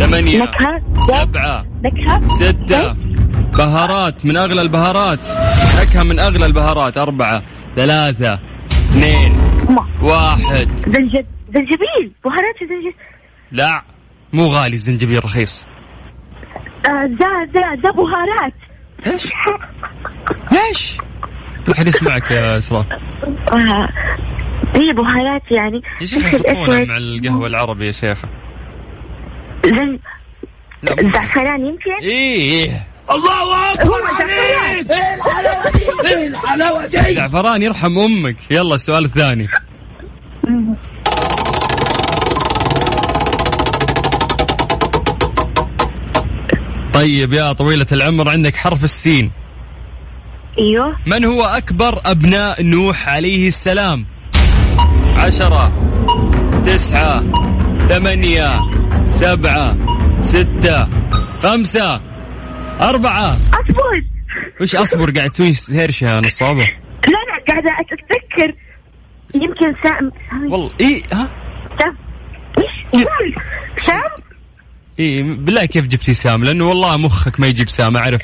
ثمانية 0.00 0.38
نكهة؟ 0.38 0.82
سبعة 1.06 1.66
نكهة؟ 1.84 2.26
ستة. 2.26 2.92
بهارات 3.58 4.26
من 4.26 4.36
أغلى 4.36 4.62
البهارات. 4.62 5.20
نكهة 5.82 6.02
من 6.02 6.18
أغلى 6.18 6.46
البهارات. 6.46 6.98
أربعة 6.98 7.42
ثلاثة 7.76 8.38
اثنين 8.90 9.32
واحد. 10.02 10.76
زنجب 10.76 11.26
زنجبيل. 11.54 12.12
بهارات 12.24 12.58
زنجبيل 12.60 12.94
لا 13.54 13.82
مو 14.32 14.46
غالي 14.46 14.74
الزنجبيل 14.74 15.24
رخيص 15.24 15.66
آه 16.86 17.04
ذا 17.04 17.44
ذا 17.54 17.74
ذا 17.82 17.90
بهارات. 17.90 18.52
إيش؟ 19.06 19.32
إيش؟ 20.68 20.98
لا 21.68 21.74
حد 21.74 21.88
يسمعك 21.88 22.30
يا 22.30 22.56
اسراء 22.56 22.86
آه 23.52 23.88
هي 24.74 24.92
بهارات 24.92 25.42
يعني. 25.50 25.82
يا 26.00 26.06
شيخ. 26.06 26.24
مع 26.24 26.96
القهوة 26.96 27.46
العربي 27.46 27.86
يا 27.86 27.90
شيخة 27.90 28.28
زن... 29.66 29.98
زعفران 31.12 31.66
يمكن؟ 31.66 31.90
إيه 32.02 32.70
هو 33.10 33.22
زعفران. 36.88 37.14
زعفران 37.14 37.62
يرحم 37.62 37.98
أمك. 37.98 38.36
يلا 38.50 38.74
السؤال 38.74 39.04
الثاني. 39.04 39.48
طيب 46.94 47.32
يا 47.32 47.52
طويلة 47.52 47.86
العمر 47.92 48.28
عندك 48.28 48.56
حرف 48.56 48.84
السين. 48.84 49.30
أيوه. 50.58 50.96
من 51.06 51.24
هو 51.24 51.42
أكبر 51.42 52.00
أبناء 52.06 52.62
نوح 52.62 53.08
عليه 53.08 53.48
السلام؟ 53.48 54.06
عشرة 55.16 55.72
تسعة 56.64 57.20
ثمانية 57.88 58.60
سبعة 59.06 59.76
ستة 60.20 60.88
خمسة 61.42 62.00
أربعة. 62.80 63.32
أصبر. 63.32 64.04
وش 64.60 64.76
أصبر؟ 64.76 65.10
قاعد 65.10 65.30
تسوي 65.30 65.52
search 65.52 66.02
يا 66.02 66.20
نصابة 66.20 66.64
لا 66.64 67.10
لا 67.10 67.44
قاعدة 67.48 67.70
أتذكر. 67.80 68.54
يمكن 69.34 69.74
سام 69.82 70.12
والله 70.50 70.70
إيه 70.80 71.02
ها؟ 71.12 71.30
سام. 71.78 71.96
سام؟ 73.76 74.23
إيه 74.98 75.22
بالله 75.22 75.64
كيف 75.64 75.86
جبتي 75.86 76.14
سام؟ 76.14 76.44
لأنه 76.44 76.64
والله 76.64 76.96
مخك 76.96 77.40
ما 77.40 77.46
يجيب 77.46 77.68
سام 77.68 77.96
أعرف. 77.96 78.22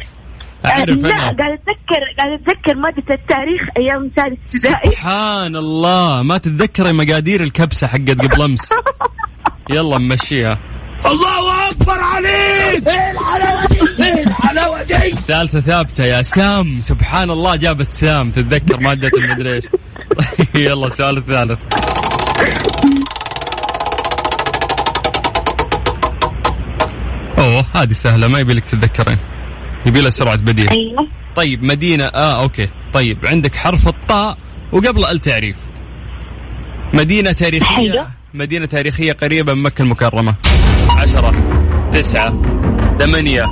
أعرف 0.66 0.88
آه، 0.90 0.94
لا 0.94 1.10
أنا. 1.10 1.20
قاعد 1.20 1.40
أتذكر 1.40 2.02
قاعد 2.18 2.32
أتذكر 2.40 2.74
مادة 2.74 3.14
التاريخ 3.14 3.62
أيام 3.76 4.10
ثالث 4.16 4.38
ابتدائي. 4.54 4.90
سبحان 4.90 5.56
الله 5.56 6.22
ما 6.22 6.38
تتذكري 6.38 6.92
مقادير 6.92 7.42
الكبسة 7.42 7.86
حقت 7.86 8.10
قبل 8.10 8.42
أمس. 8.42 8.72
يلا 9.70 9.98
نمشيها 9.98 10.58
ثالثة 15.26 15.60
ثابتة 15.60 16.04
يا 16.04 16.22
سام. 16.22 16.80
سبحان 16.80 17.30
الله 17.30 17.56
جابت 17.56 17.92
سام 17.92 18.30
تتذكر 18.30 18.80
مادة 18.80 19.10
المدري 19.18 19.54
إيش. 19.54 19.64
يلا 20.54 20.86
السؤال 20.86 21.18
الثالث. 21.18 21.60
أوه 27.40 27.64
هذه 27.74 27.92
سهلة 27.92 28.28
ما 28.28 28.38
يبي 28.38 28.52
لك 28.54 28.64
تتذكرين 28.64 29.18
يبي 29.86 30.00
لها 30.00 30.10
سرعة 30.10 30.36
بديهة 30.42 30.70
أيوه 30.70 31.08
طيب 31.36 31.62
مدينة 31.62 32.04
آه 32.04 32.42
أوكي 32.42 32.68
طيب 32.92 33.18
عندك 33.26 33.54
حرف 33.56 33.88
الطاء 33.88 34.38
وقبل 34.72 35.04
التعريف 35.04 35.56
مدينة 36.94 37.32
تاريخية 37.32 37.92
حلو. 37.92 38.06
مدينة 38.34 38.66
تاريخية 38.66 39.12
قريبة 39.12 39.54
من 39.54 39.62
مكة 39.62 39.82
المكرمة 39.82 40.34
عشرة 40.90 41.32
تسعة 41.92 42.42
ثمانية 42.98 43.44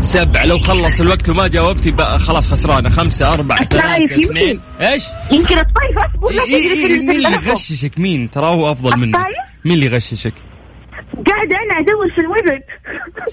سبعة 0.00 0.44
لو 0.44 0.58
خلص 0.58 1.00
الوقت 1.00 1.28
وما 1.28 1.48
جاوبتي 1.48 1.90
بقى 1.90 2.18
خلاص 2.18 2.48
خسرانة 2.48 2.88
خمسة 2.88 3.28
أربعة 3.34 3.64
ثلاثة. 3.68 4.16
اثنين 4.20 4.60
إيش؟ 4.80 5.02
يمكن 5.32 5.58
الطايف 5.58 5.98
أصبر 6.14 6.30
لا 6.32 6.42
إيه 6.42 6.54
إيه 6.54 6.86
إيه 6.86 6.86
في 6.86 7.00
مين 7.06 7.10
اللي. 7.26 7.32
يغششك 7.32 7.98
مين؟ 7.98 8.30
ترى 8.30 8.54
هو 8.54 8.72
أفضل 8.72 8.98
منك؟ 8.98 9.16
مين 9.64 9.74
اللي 9.74 9.86
يغششك؟ 9.86 10.34
قاعدة 11.26 11.56
أنا 11.56 11.78
أدور 11.80 12.10
في 12.14 12.20
الويبد 12.20 12.62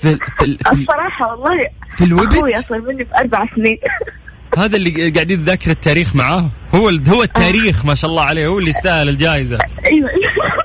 في, 0.01 0.17
في, 0.37 0.45
ال- 0.45 0.57
في, 0.57 0.71
ال- 0.71 0.81
الصراحة 0.81 1.31
والله 1.31 1.67
في 1.95 2.03
الويبد؟ 2.03 2.33
أخوي 2.33 2.57
اصغر 2.59 2.81
مني 2.81 3.03
باربع 3.03 3.45
سنين. 3.55 3.77
هذا 4.57 4.75
اللي 4.77 5.09
قاعدين 5.09 5.45
تذاكر 5.45 5.71
التاريخ 5.71 6.15
معاه؟ 6.15 6.49
هو 6.75 6.89
هو 6.89 7.23
التاريخ 7.23 7.85
ما 7.85 7.95
شاء 7.95 8.09
الله 8.11 8.23
عليه 8.23 8.47
هو 8.47 8.59
اللي 8.59 8.69
يستاهل 8.69 9.09
الجائزة 9.09 9.57
أيوه. 9.85 10.09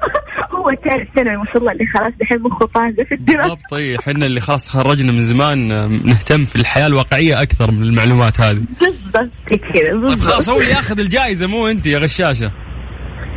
هو 0.55 0.71
ثالث 0.85 1.09
ثانوي 1.17 1.37
ما 1.37 1.45
شاء 1.45 1.57
الله 1.59 1.73
اللي 1.73 1.87
خلاص 1.87 2.13
دحين 2.21 2.43
مخه 2.43 2.67
طازة 2.67 3.05
في 3.05 3.15
الدراسة. 3.15 3.43
بالضبط 3.49 3.75
إيه، 3.75 3.99
إحنا 3.99 4.27
اللي 4.27 4.41
خلاص 4.41 4.67
تخرجنا 4.67 5.13
من 5.13 5.23
زمان 5.23 5.69
نهتم 6.07 6.45
في 6.45 6.57
الحياة 6.57 6.87
الواقعية 6.87 7.43
أكثر 7.43 7.71
من 7.71 7.83
المعلومات 7.83 8.41
هذه. 8.41 8.63
بالضبط 8.81 9.31
كذا 9.75 9.91
طيب 10.07 10.21
خلاص 10.21 10.37
بالضبط. 10.37 10.49
هو 10.49 10.61
اللي 10.61 10.71
ياخذ 10.71 11.01
الجائزه 11.01 11.47
مو 11.47 11.69
أنت 11.69 11.87
يا 11.87 11.99
غشاشة. 11.99 12.53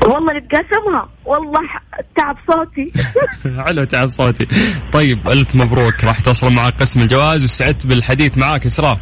والله 0.04 0.34
نتقاسمها 0.34 1.10
والله 1.26 1.68
ح- 1.68 1.84
تعب 2.18 2.36
صوتي. 2.52 2.92
حلو 3.68 3.84
تعب 3.84 4.08
صوتي. 4.08 4.48
طيب 4.94 5.28
ألف 5.30 5.56
مبروك. 5.56 6.04
راح 6.04 6.20
توصل 6.20 6.54
معك 6.54 6.74
قسم 6.80 7.00
الجوائز 7.02 7.44
وسعدت 7.44 7.88
بالحديث 7.88 8.38
معك 8.38 8.66
إسراء. 8.66 9.00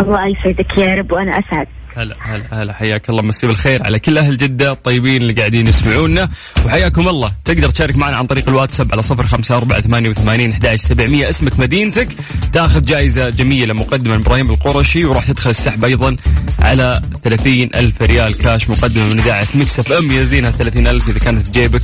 الله 0.00 0.26
يسعدك 0.26 0.78
يا 0.78 0.94
رب 0.94 1.12
وأنا 1.12 1.38
أسعد. 1.38 1.66
هلا 1.98 2.16
هلا 2.20 2.62
هلا 2.62 2.72
حياك 2.72 3.10
الله 3.10 3.22
مسي 3.22 3.46
بالخير 3.46 3.82
على 3.84 3.98
كل 3.98 4.18
أهل 4.18 4.36
جدة 4.36 4.72
الطيبين 4.72 5.22
اللي 5.22 5.32
قاعدين 5.32 5.66
يسمعونا 5.66 6.28
وحياكم 6.66 7.08
الله. 7.08 7.32
تقدر 7.44 7.68
تشارك 7.68 7.96
معنا 7.96 8.16
عن 8.16 8.26
طريق 8.26 8.48
الواتساب 8.48 8.92
على 8.92 9.02
صفر 9.02 9.26
خمسة 9.26 9.56
أربعة 9.56 9.80
ثمانية 9.80 10.10
وثمانين 10.10 10.52
أحد 10.52 10.74
سبعمية. 10.74 11.28
اسمك 11.28 11.60
مدينتك. 11.60 12.08
تاخذ 12.52 12.84
جائزة 12.84 13.30
جميلة 13.30 13.74
مقدمة 13.74 14.14
من 14.16 14.20
إبراهيم 14.20 14.50
القرشي 14.50 15.04
وراح 15.04 15.26
تدخل 15.26 15.50
السحب 15.50 15.84
أيضا 15.84 16.16
على 16.58 17.02
ثلاثين 17.24 17.70
ألف 17.74 18.02
ريال 18.02 18.38
كاش 18.38 18.70
مقدمة 18.70 19.08
من 19.08 19.20
إذاعة 19.20 19.46
Mix 19.54 19.92
FM. 19.92 20.12
يزينها 20.12 20.50
ثلاثين 20.50 20.86
ألف 20.86 21.08
إذا 21.08 21.18
كانت 21.18 21.46
في 21.46 21.52
جيبك 21.52 21.82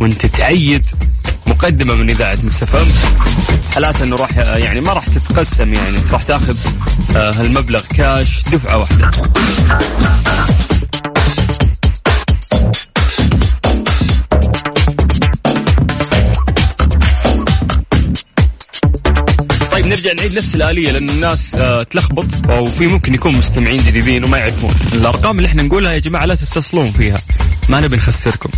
وأنت 0.00 0.26
تعيد 0.26 0.84
مقدمة 1.46 1.94
من 1.94 2.10
إذاعة 2.10 2.38
Mix 2.42 2.76
FM. 2.76 2.88
حلاته 3.74 4.02
أنه 4.02 4.16
راح 4.16 4.36
يعني 4.36 4.80
ما 4.80 4.92
راح 4.92 5.04
تتقسم 5.04 5.72
يعني 5.74 5.98
راح 6.12 6.22
تاخذ 6.22 6.56
آه، 7.16 7.30
هالمبلغ 7.32 7.82
كاش 7.94 8.42
دفعة 8.52 8.78
واحدة. 8.78 9.10
طيب 19.72 19.86
نرجع 19.86 20.12
نعيد 20.12 20.38
نفس 20.38 20.54
الآلية 20.54 20.90
لأن 20.90 21.10
الناس 21.10 21.54
آه 21.54 21.82
تلخبط 21.82 22.50
أو 22.50 22.64
في 22.64 22.86
ممكن 22.86 23.14
يكون 23.14 23.36
مستمعين 23.36 23.76
جديدين 23.76 24.24
وما 24.24 24.38
يعرفون. 24.38 24.74
الأرقام 24.92 25.38
اللي 25.38 25.48
إحنا 25.48 25.62
نقولها 25.62 25.92
يا 25.92 25.98
جماعة 25.98 26.26
لا 26.26 26.34
تتصلون 26.34 26.90
فيها. 26.90 27.16
ما 27.68 27.80
نبي 27.80 27.96
نخسركم. 27.96 28.50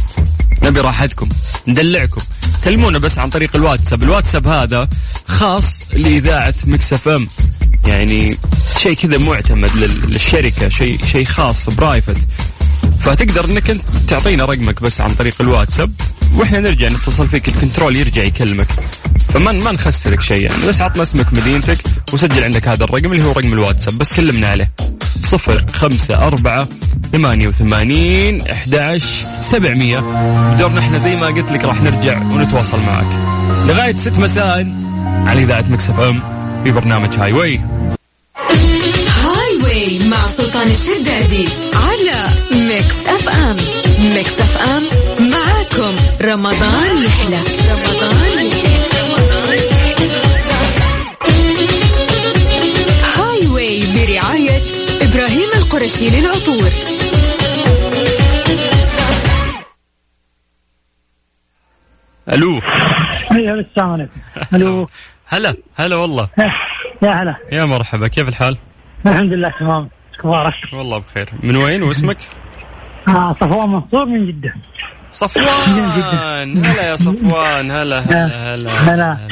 نبي 0.62 0.80
راحتكم 0.80 1.28
ندلعكم. 1.68 2.20
كلمونا 2.64 2.98
بس 2.98 3.18
عن 3.18 3.30
طريق 3.30 3.56
الواتساب. 3.56 4.02
الواتساب 4.02 4.46
هذا 4.46 4.88
خاص 5.28 5.82
لإذاعة 5.92 6.54
Mix 6.66 6.92
FM. 6.92 7.28
يعني 7.86 8.36
شيء 8.82 8.94
كذا 8.94 9.18
معتمد 9.18 9.76
لل- 9.76 10.10
للشركة 10.10 10.68
شيء 10.68 11.06
شيء 11.06 11.24
خاص 11.24 11.70
private. 11.70 12.16
فتقدر 13.00 13.44
إنك 13.44 13.70
أنت 13.70 13.82
تعطينا 14.08 14.44
رقمك 14.44 14.82
بس 14.82 15.00
عن 15.00 15.14
طريق 15.14 15.34
الواتساب 15.40 15.92
وإحنا 16.34 16.60
نرجع 16.60 16.88
نتصل 16.88 17.28
فيك 17.28 17.48
ال 17.48 17.54
control 17.54 17.96
يرجع 17.96 18.22
يكلمك. 18.22 18.66
فما 19.34 19.52
ما 19.52 19.72
نخسرك 19.72 20.20
شيء 20.22 20.40
يعني. 20.40 20.66
بس 20.66 20.80
عطنا 20.80 21.02
اسمك 21.02 21.32
مدينتك 21.32 21.78
وسجل 22.12 22.44
عندك 22.44 22.68
هذا 22.68 22.84
الرقم 22.84 23.12
اللي 23.12 23.24
هو 23.24 23.32
رقم 23.32 23.52
الواتساب 23.52 23.98
بس 23.98 24.12
كلمنا 24.14 24.48
عليه. 24.48 24.70
صفر 25.24 25.64
خمسة 25.74 26.14
أربعة 26.14 26.68
ثمانية 27.12 27.48
وثمانين 27.48 28.40
أحد 28.40 29.00
سبعمية. 29.40 29.98
دورنا 30.58 30.80
إحنا 30.80 30.98
زي 30.98 31.16
ما 31.16 31.26
قلت 31.26 31.52
لك 31.52 31.64
راح 31.64 31.82
نرجع 31.82 32.18
ونتواصل 32.22 32.80
معك. 32.80 33.06
لغاية 33.66 33.96
ست 33.96 34.18
مساء 34.18 34.66
على 35.26 35.42
إذاعة 35.44 35.64
Mix 35.70 36.00
FM 36.00 36.22
في 36.64 36.70
برنامج 36.70 37.18
Highway 37.18 37.60
Highway 39.24 40.08
مع 40.08 40.26
سلطان 40.26 40.68
الشدادي 40.68 41.48
على 41.74 42.28
Mix 42.50 43.06
FM. 43.06 43.56
Mix 44.14 44.40
FM 44.40 44.82
معاكم. 45.30 45.96
رمضان 46.22 47.04
يحلى. 47.04 47.40
رمضان 47.72 48.16
هاي 48.16 48.63
إبراهيم 55.14 55.48
القرشي 55.56 56.10
للعطور. 56.10 56.70
ألو. 62.32 62.60
أيوه 63.32 63.60
السلام 63.60 63.90
عليكم. 63.90 64.20
ألو. 64.54 64.88
هلا 65.26 65.56
هلا 65.76 65.96
والله. 65.96 66.28
يا 67.02 67.22
هلا. 67.22 67.36
يا 67.52 67.64
مرحبا 67.64 68.08
كيف 68.08 68.28
الحال؟ 68.28 68.56
الحمد 69.06 69.32
لله 69.32 69.54
تمام. 69.60 69.88
أخبارك 70.18 70.54
والله 70.72 70.98
بخير. 70.98 71.28
من 71.42 71.56
وين 71.56 71.82
واسمك؟ 71.82 72.18
آه 73.08 73.32
صفوان 73.32 73.68
منصور 73.68 74.04
من 74.06 74.26
جدة. 74.26 74.54
صفوان! 75.12 76.66
هلا 76.66 76.82
يا 76.82 76.96
صفوان 76.96 77.70
هلا 77.70 78.00
هلا 78.00 78.54
هلا 78.54 78.94
هلا. 78.94 79.28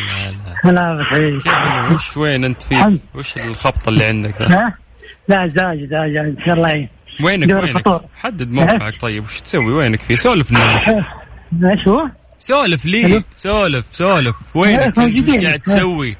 هلا 0.64 0.92
هلا. 0.92 1.02
بخير. 1.02 1.38
كيف 1.38 1.94
وش 1.94 2.16
وين 2.16 2.44
أنت 2.44 2.62
فيه؟ 2.62 2.98
وش 3.14 3.36
الخبط 3.36 3.88
اللي 3.88 4.04
عندك؟ 4.04 4.42
ذا؟ 4.42 4.81
لا 5.28 5.46
زاج 5.48 5.84
زاج 5.90 6.16
ان 6.16 6.36
شاء 6.46 6.54
الله 6.54 6.68
يعين 6.68 6.88
وينك 7.24 7.50
وينك؟ 7.56 8.00
حدد 8.16 8.50
موقعك 8.50 8.96
طيب 9.02 9.24
وش 9.24 9.40
تسوي 9.40 9.72
وينك 9.72 10.00
فيه؟ 10.00 10.14
سولف 10.14 10.50
لنا 10.52 10.76
إيش 11.72 11.88
هو؟ 11.88 12.08
سولف 12.38 12.86
لي. 12.86 13.24
سولف 13.36 13.86
سولف 13.92 14.36
وينك 14.56 14.98
وش 14.98 14.98
موجودين. 15.04 15.46
قاعد 15.46 15.60
تسوي؟ 15.60 16.16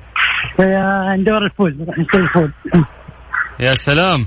آه، 0.60 1.16
ندور 1.18 1.44
الفول 1.44 1.76
نروح 1.80 1.98
نشتري 1.98 2.22
الفول 2.22 2.52
يا 3.60 3.74
سلام 3.74 4.26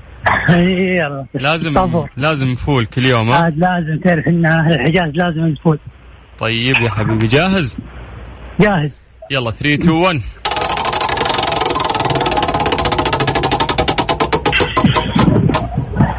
يلا 0.50 1.26
لازم. 1.34 2.06
لازم 2.18 2.56
فول 2.56 2.86
كل 2.86 3.06
يوم 3.06 3.30
ها؟ 3.30 3.36
عاد 3.36 3.58
لازم 3.58 4.00
تعرف 4.04 4.28
إن 4.28 4.46
الحجاز 4.46 5.12
لازم 5.16 5.44
الفول 5.44 5.80
طيب 6.40 6.76
يا 6.82 6.90
حبيبي 6.90 7.28
جاهز؟ 7.28 7.78
جاهز 8.60 8.96
يلا 9.32 9.52
3 9.52 9.74
2 9.74 9.90
1 9.98 10.22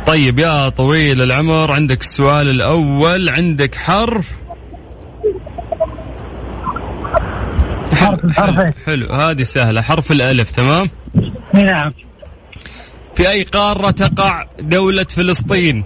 طيب 0.06 0.38
يا 0.38 0.68
طويل 0.68 1.22
العمر 1.22 1.72
عندك 1.72 2.00
السؤال 2.00 2.50
الأول 2.50 3.28
عندك 3.28 3.74
حرف. 3.74 4.26
حرف 7.94 8.20
حرف 8.36 8.74
حلو, 8.86 9.06
إيه؟ 9.06 9.30
هذه 9.30 9.42
سهلة 9.42 9.82
حرف 9.82 10.12
الألف 10.12 10.50
تمام؟ 10.50 10.90
نعم. 11.54 11.90
في 13.14 13.30
أي 13.30 13.42
قارة 13.42 13.90
تقع 13.90 14.44
دولة 14.60 15.04
فلسطين؟ 15.04 15.84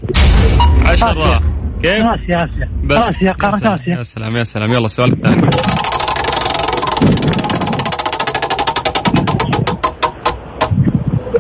عشرة. 0.87 1.37
آسيا. 1.37 1.41
كيف؟ 1.83 2.03
آسيا 2.03 2.37
آسيا. 2.37 2.69
بس. 2.85 3.05
آسيا 3.05 3.27
يا 3.29 3.33
قارة 3.33 3.57
سلام، 3.57 3.73
آسيا. 3.73 3.95
يا 3.95 4.03
سلام 4.03 4.37
يا 4.37 4.45
سلام. 4.45 4.73
يلا 4.73 4.85
السؤال 4.87 5.13
الثاني. 5.13 5.51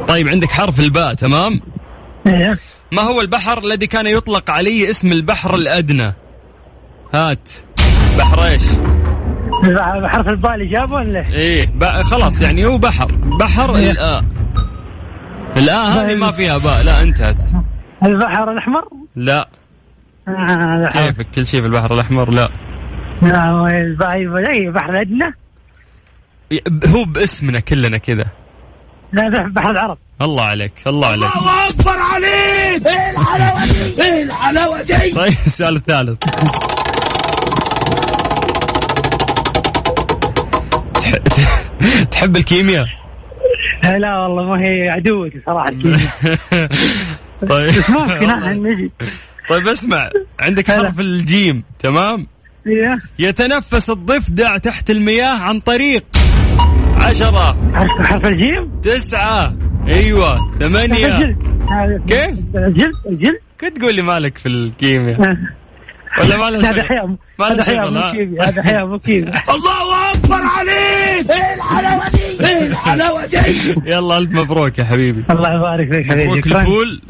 طيب 0.08 0.28
عندك 0.28 0.50
حرف 0.50 0.80
الباء 0.80 1.14
تمام. 1.14 1.69
ما 2.92 3.02
هو 3.02 3.20
البحر 3.20 3.58
الذي 3.58 3.86
كان 3.86 4.06
يطلق 4.06 4.50
عليه 4.50 4.90
اسم 4.90 5.12
البحر 5.12 5.54
الأدنى؟ 5.54 6.14
هات. 7.14 7.48
بحر 8.18 8.44
إيش؟ 8.44 8.62
بحرف 10.02 10.28
الباء 10.28 10.54
الإجابة 10.54 10.94
ولا 10.94 11.26
إيه 11.32 11.66
ب... 11.66 11.84
خلاص 11.84 12.40
يعني 12.40 12.64
هو 12.64 12.78
بحر. 12.78 13.12
بحر 13.40 13.76
إيه. 13.76 13.90
الآ. 13.90 14.24
الآ 15.56 15.82
هذه 15.82 16.14
ما 16.14 16.30
فيها 16.30 16.58
باء. 16.58 16.84
لا 16.84 17.02
انتهت. 17.02 17.42
البحر 18.04 18.52
الأحمر؟ 18.52 18.84
لا. 19.16 19.48
آه، 20.28 20.76
البحر. 20.76 21.06
كيفك؟ 21.06 21.26
كل 21.34 21.46
شيء 21.46 21.60
في 21.60 21.66
البحر 21.66 21.94
الأحمر؟ 21.94 22.34
لا. 22.34 22.48
نعم 23.22 23.66
الباء 23.66 24.50
أي 24.50 24.70
بحر 24.70 24.90
الأدنى. 24.90 25.34
هو 26.86 27.04
باسمنا 27.04 27.60
كلنا 27.60 27.98
كذا. 27.98 28.26
لا 29.12 29.28
بح- 29.28 29.46
بحر 29.48 29.70
العرب. 29.70 29.98
الله 30.22 30.44
عليك 30.44 30.72
الله 30.86 31.06
عليك. 31.08 31.36
الله 31.36 31.68
أكبر 31.68 31.90
عليك. 32.14 32.86
إيه 32.86 33.10
الحلاوه 33.10 33.66
دي؟ 33.66 34.02
إيه 34.02 34.22
الحلاوه 34.22 34.82
دي؟ 34.82 35.12
طيب 35.14 35.34
السؤال 35.46 35.76
الثالث. 35.76 36.18
تح- 40.94 41.16
تح- 41.16 42.02
تحب 42.10 42.36
الكيمياء؟ 42.36 42.86
لا 43.82 44.18
والله 44.18 44.44
ما 44.44 44.60
هي 44.64 44.88
عدوتي 44.88 45.40
صراحة 45.46 45.68
الكيمياء. 45.68 46.10
طيب. 47.48 47.74
ممكن 47.88 48.62
نجي. 48.66 48.90
طيب 49.48 49.68
اسمع 49.68 50.10
عندك. 50.42 50.70
حرف 50.70 51.00
الجيم 51.00 51.64
تمام؟ 51.78 52.26
إيه. 52.66 52.98
يتنفس 53.18 53.90
الضفدع 53.90 54.56
تحت 54.58 54.90
المياه 54.90 55.38
عن 55.42 55.60
طريق 55.60 56.04
عشرة. 57.00 57.56
حرف 58.02 58.26
الجيم؟ 58.26 58.80
تسعة. 58.82 59.54
أيوه. 59.88 60.36
ثمانية. 60.60 61.18
كيف؟ 62.08 62.38
الجلد 62.54 62.94
الجلد 63.06 63.38
كنت 63.60 63.78
تقول 63.78 63.94
لي 63.94 64.02
مالك 64.02 64.38
في 64.38 64.46
الكيمياء. 64.48 65.20
آه. 65.22 65.36
ولا 66.20 66.36
ما 66.36 66.50
له 66.50 66.70
هذا؟ 66.70 66.82
حياة 66.82 67.16
هذا 67.42 67.62
حياة 67.62 67.90
مو؟ 67.90 68.12
كيمياء. 68.12 68.48
هذا 68.48 68.62
حياة 68.62 68.84
مو 68.84 68.98
كيمياء. 68.98 69.34
الله 69.54 70.10
أكبر 70.14 70.42
عليك! 70.58 71.30
إيه 71.30 71.54
الحلاوه 71.54 72.08
دي 72.08 72.19
دي 72.58 73.80
يلا 73.92 74.16
ألف 74.18 74.32
مبروك 74.32 74.78
يا 74.78 74.84
حبيبي. 74.84 75.24
الله 75.30 75.54
يبارك 75.54 75.92
فيك 75.92 76.10
حبيبي. 76.10 76.28
مبروك. 76.28 76.46
الفول 76.46 77.02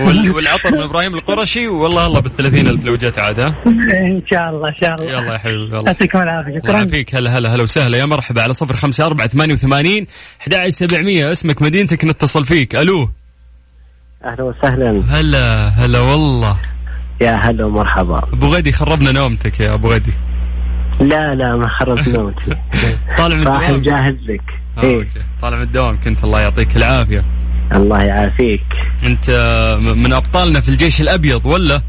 وال- 0.06 0.30
والعطر 0.30 0.70
من 0.72 0.80
إبراهيم 0.80 1.14
القرشي. 1.14 1.68
والله 1.68 2.06
الله 2.06 2.20
بالثلاثين 2.20 2.66
ألف 2.66 2.84
لو 2.84 2.96
جت 2.96 3.18
عاد 3.18 3.40
ها 3.40 3.48
إن 3.66 4.22
شاء 4.32 4.50
الله 4.50 4.68
إن 4.68 4.74
شاء 4.80 4.94
الله. 4.94 5.04
يلا 5.12 5.32
يا 5.32 5.38
حبيبي 5.38 5.64
يلا. 5.76 5.82
يعطيكم 5.86 6.18
العافية. 6.22 6.58
شكرا 6.58 6.72
يعافيك. 6.72 7.14
هلا 7.14 7.38
هلا 7.38 7.54
هلا 7.54 7.62
وسهلا. 7.62 7.98
يا 7.98 8.04
مرحبا 8.06 8.42
على 8.42 8.52
صفر 8.52 8.76
خمسة 8.76 9.06
أربعة 9.06 9.26
ثمانية 9.26 9.52
وثمانين 9.52 10.06
أحد 10.40 10.68
سبعمية. 10.68 11.32
اسمك 11.32 11.62
مدينتك 11.62 12.04
نتصل 12.04 12.44
فيك. 12.44 12.76
ألو. 12.76 13.08
أهلا 14.24 14.42
وسهلا. 14.42 15.02
هلا 15.10 15.68
هلا 15.68 16.00
والله. 16.00 16.56
يا 17.20 17.30
هلا 17.34 17.64
ومرحبا. 17.64 18.18
أبو 18.32 18.46
غدي 18.46 18.72
خربنا 18.72 19.12
نومتك 19.12 19.60
يا 19.60 19.74
أبو 19.74 19.92
غدي. 19.92 20.12
لا 21.00 21.34
لا 21.34 21.56
ما 21.56 21.68
خربت 21.68 22.08
نومتي 22.18 22.56
طالع 23.18 23.36
من 23.36 23.44
راح 23.44 23.68
الدوام؟ 23.68 23.80
مجهز 23.80 24.30
لك. 24.30 24.42
آه، 24.78 24.80
أوكي. 24.94 25.08
طالع 25.42 25.56
من 25.56 25.62
الدوام 25.62 26.00
كنت 26.00 26.24
الله 26.24 26.40
يعطيك 26.40 26.76
العافية. 26.76 27.24
الله 27.74 28.02
يعافيك. 28.02 28.64
أنت 29.06 29.30
م- 29.82 30.02
من 30.02 30.12
أبطالنا 30.12 30.60
في 30.60 30.68
الجيش 30.68 31.00
الأبيض 31.00 31.46
ولا؟ 31.46 31.82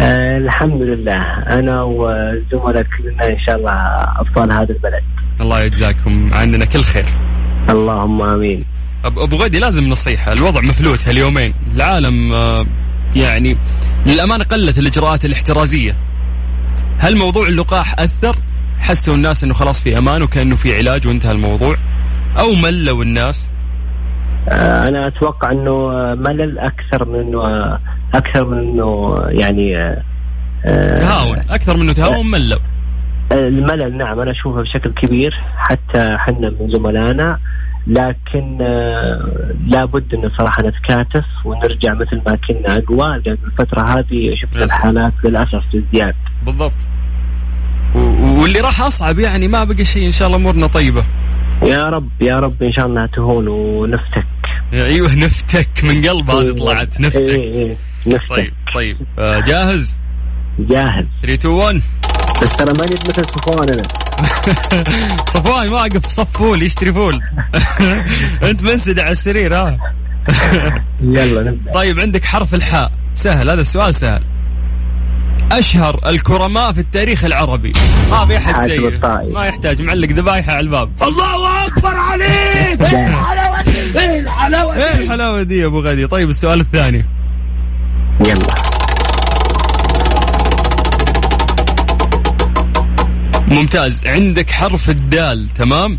آه 0.00 0.38
الحمد 0.38 0.82
لله. 0.82 1.22
أنا 1.58 1.82
والزملاء 1.82 2.82
كلنا 2.98 3.26
إن 3.28 3.38
شاء 3.46 3.56
الله 3.56 3.72
أبطال 4.20 4.52
هذا 4.52 4.72
البلد. 4.72 5.02
الله 5.40 5.60
يجزاكم 5.60 6.30
عننا 6.34 6.64
كل 6.64 6.80
خير. 6.82 7.06
اللهم 7.68 8.22
آمين. 8.22 8.64
أبو 9.04 9.36
غدي 9.36 9.58
لازم 9.58 9.88
نصيحة. 9.88 10.32
الوضع 10.32 10.60
مفلوت 10.60 11.08
هاليومين. 11.08 11.54
العالم 11.76 12.32
آه، 12.32 12.66
يعني 13.16 13.56
للأمانة 14.06 14.44
قلت 14.44 14.78
الإجراءات 14.78 15.24
الاحترازية. 15.24 15.96
هل 17.00 17.16
موضوع 17.16 17.46
اللقاح 17.46 17.94
أثر؟ 18.00 18.36
حسوا 18.78 19.14
الناس 19.14 19.44
إنه 19.44 19.54
خلاص 19.54 19.82
في 19.82 19.98
أمان 19.98 20.22
وكأنه 20.22 20.56
في 20.56 20.76
علاج 20.78 21.08
وانتهى 21.08 21.32
الموضوع. 21.32 21.76
أو 22.38 22.46
ملوا 22.64 23.02
الناس؟ 23.02 23.50
آه 24.48 24.88
أنا 24.88 25.06
أتوقع 25.06 25.52
إنه 25.52 25.70
آه، 25.70 26.14
ملل 26.14 26.58
أكثر 26.58 27.08
من 27.08 27.20
انه 27.20 27.40
آه، 27.40 27.80
أكثر 28.14 28.44
من 28.44 28.58
إنه 28.58 29.16
يعني 29.28 29.76
آه، 29.76 30.02
آه، 30.64 30.94
تهاون. 30.94 31.38
أكثر 31.50 31.76
منه 31.76 31.92
تهاون 31.92 32.30
ملوا. 32.30 32.60
الملل 33.32 33.96
نعم 33.96 34.20
أنا 34.20 34.30
أشوفه 34.30 34.60
بشكل 34.62 34.90
كبير 34.90 35.34
حتى 35.56 36.16
حنا 36.18 36.50
من 36.60 36.70
زملائنا. 36.70 37.38
لكن 37.86 38.58
آه، 38.60 39.54
لابد 39.66 40.14
انه 40.14 40.30
صراحة 40.38 40.62
نتكاتف 40.62 41.24
ونرجع 41.44 41.94
مثل 41.94 42.20
ما 42.26 42.36
كنا 42.48 42.78
أقوى 42.78 43.22
لأن 43.26 43.36
الفترة 43.46 43.80
هذه 43.98 44.34
سلام. 44.52 44.64
الحالات 44.64 45.12
للأسف 45.24 45.62
تزداد. 45.72 46.14
بالضبط. 46.46 46.86
واللي 48.20 48.60
راح 48.60 48.82
أصعب 48.82 49.18
يعني 49.18 49.48
ما 49.48 49.64
بقى 49.64 49.84
شيء 49.84 50.06
إن 50.06 50.12
شاء 50.12 50.26
الله 50.28 50.38
أمورنا 50.38 50.66
طيبة. 50.66 51.04
يا 51.62 51.88
رب 51.90 52.08
يا 52.20 52.40
رب 52.40 52.62
إن 52.62 52.72
شاء 52.72 52.86
الله 52.86 53.06
تهون 53.06 53.48
ونفتك. 53.48 54.26
أيوه 54.72 55.14
نفتك. 55.14 55.84
من 55.84 56.02
قلب 56.08 56.30
هذه 56.30 56.52
طلعت. 56.52 57.00
نفتك. 57.00 57.16
إيه 57.28 57.52
إيه 57.54 57.76
نفتك. 58.06 58.28
طيب 58.36 58.52
طيب. 58.74 58.96
آه، 59.18 59.40
جاهز؟ 59.40 59.96
جاهز. 60.58 61.06
3 61.22 61.34
2 61.34 61.54
1 61.54 61.82
بس 62.42 62.48
ترى 62.56 62.72
ماني 62.78 62.94
مثل 63.08 63.24
صفوان 63.24 63.68
أنا. 63.68 63.82
صفوان 65.34 65.72
واقف 65.72 66.06
في 66.06 66.12
صف 66.14 66.38
فول 66.38 66.62
يشتري 66.62 66.92
فول. 66.92 67.20
أنت 68.50 68.62
منسدح 68.62 69.02
على 69.02 69.12
السرير 69.12 69.54
ها؟ 69.56 69.78
يلا 71.00 71.42
نبدأ. 71.42 71.72
طيب 71.72 72.00
عندك 72.00 72.24
حرف 72.24 72.54
الحاء. 72.54 72.92
سهل 73.14 73.50
هذا 73.50 73.60
السؤال 73.60 73.94
سهل. 73.94 74.24
أشهر 75.52 76.00
الكرماء 76.06 76.72
في 76.72 76.80
التاريخ 76.80 77.24
العربي. 77.24 77.72
ما 78.10 78.26
في 78.26 78.36
أحد 78.36 78.68
زيه. 78.68 79.00
ما 79.32 79.46
يحتاج 79.46 79.82
معلق 79.82 80.08
ذبايحه 80.08 80.52
على 80.52 80.60
الباب. 80.60 80.90
الله 81.02 81.66
أكبر 81.66 81.96
عليك! 81.96 82.82
إيه 83.96 84.18
الحلاوة 84.18 85.42
دي! 85.42 85.58
يا 85.58 85.66
أبو 85.66 85.80
غدي 85.80 86.06
طيب 86.06 86.28
السؤال 86.28 86.60
الثاني. 86.60 87.06
يلا. 88.26 88.69
ممتاز. 93.50 94.00
عندك 94.06 94.50
حرف 94.50 94.90
الدال 94.90 95.48
تمام؟ 95.48 95.98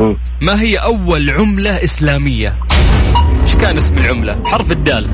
مم. 0.00 0.16
ما 0.40 0.60
هي 0.60 0.76
أول 0.76 1.30
عملة 1.30 1.84
إسلامية؟ 1.84 2.54
إيش 3.42 3.56
كان 3.56 3.76
اسم 3.76 3.98
العملة؟ 3.98 4.42
حرف 4.46 4.70
الدال. 4.72 5.10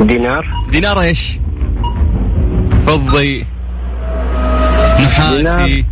دينار. 0.00 0.46
دينار 0.70 1.00
إيش؟ 1.00 1.38
فضي. 2.86 3.46
نحاسي. 5.00 5.36
دينار. 5.36 5.84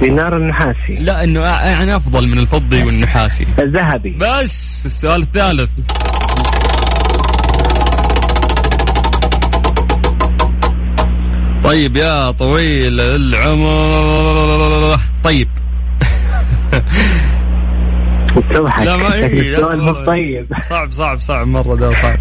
دينار 0.00 0.36
النحاسي. 0.36 0.96
لا 1.00 1.24
إنه 1.24 1.40
يعني 1.40 1.96
أفضل 1.96 2.28
من 2.28 2.38
الفضي 2.38 2.82
والنحاسي. 2.82 3.46
الذهبي. 3.58 4.16
بس 4.20 4.86
السؤال 4.86 5.22
الثالث. 5.22 5.70
طيب 11.64 11.96
يا 11.96 12.30
طويل 12.30 13.00
العمر. 13.00 14.96
طيب. 15.24 15.48
تضحك 18.54 18.86
لا 18.86 18.96
ما 18.96 19.26
السؤال 19.26 19.80
مو. 19.80 19.92
طيب 19.92 20.46
صعب 20.60 20.90
صعب 20.90 21.20
صعب 21.20 21.46
مرة 21.46 21.74
ده 21.76 21.92
صعب. 21.92 22.18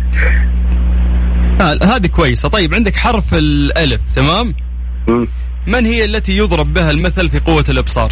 آه، 1.61 1.79
هذه 1.83 2.07
كويسة. 2.07 2.49
طيب 2.49 2.73
عندك 2.73 2.95
حرف 2.95 3.33
الألف 3.33 4.01
تمام. 4.15 4.53
من 5.67 5.85
هي 5.85 6.05
التي 6.05 6.37
يضرب 6.37 6.73
بها 6.73 6.91
المثل 6.91 7.29
في 7.29 7.39
قوة 7.39 7.65
الإبصار؟ 7.69 8.11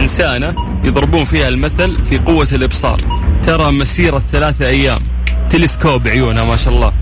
إنسانة 0.00 0.54
يضربون 0.84 1.24
فيها 1.24 1.48
المثل 1.48 2.04
في 2.04 2.18
قوة 2.18 2.48
الإبصار. 2.52 3.00
ترى 3.42 3.72
مسيرة 3.72 4.22
ثلاثة 4.32 4.66
أيام. 4.66 5.02
تلسكوب 5.50 6.08
عيونها 6.08 6.44
ما 6.44 6.56
شاء 6.56 6.74
الله. 6.74 6.92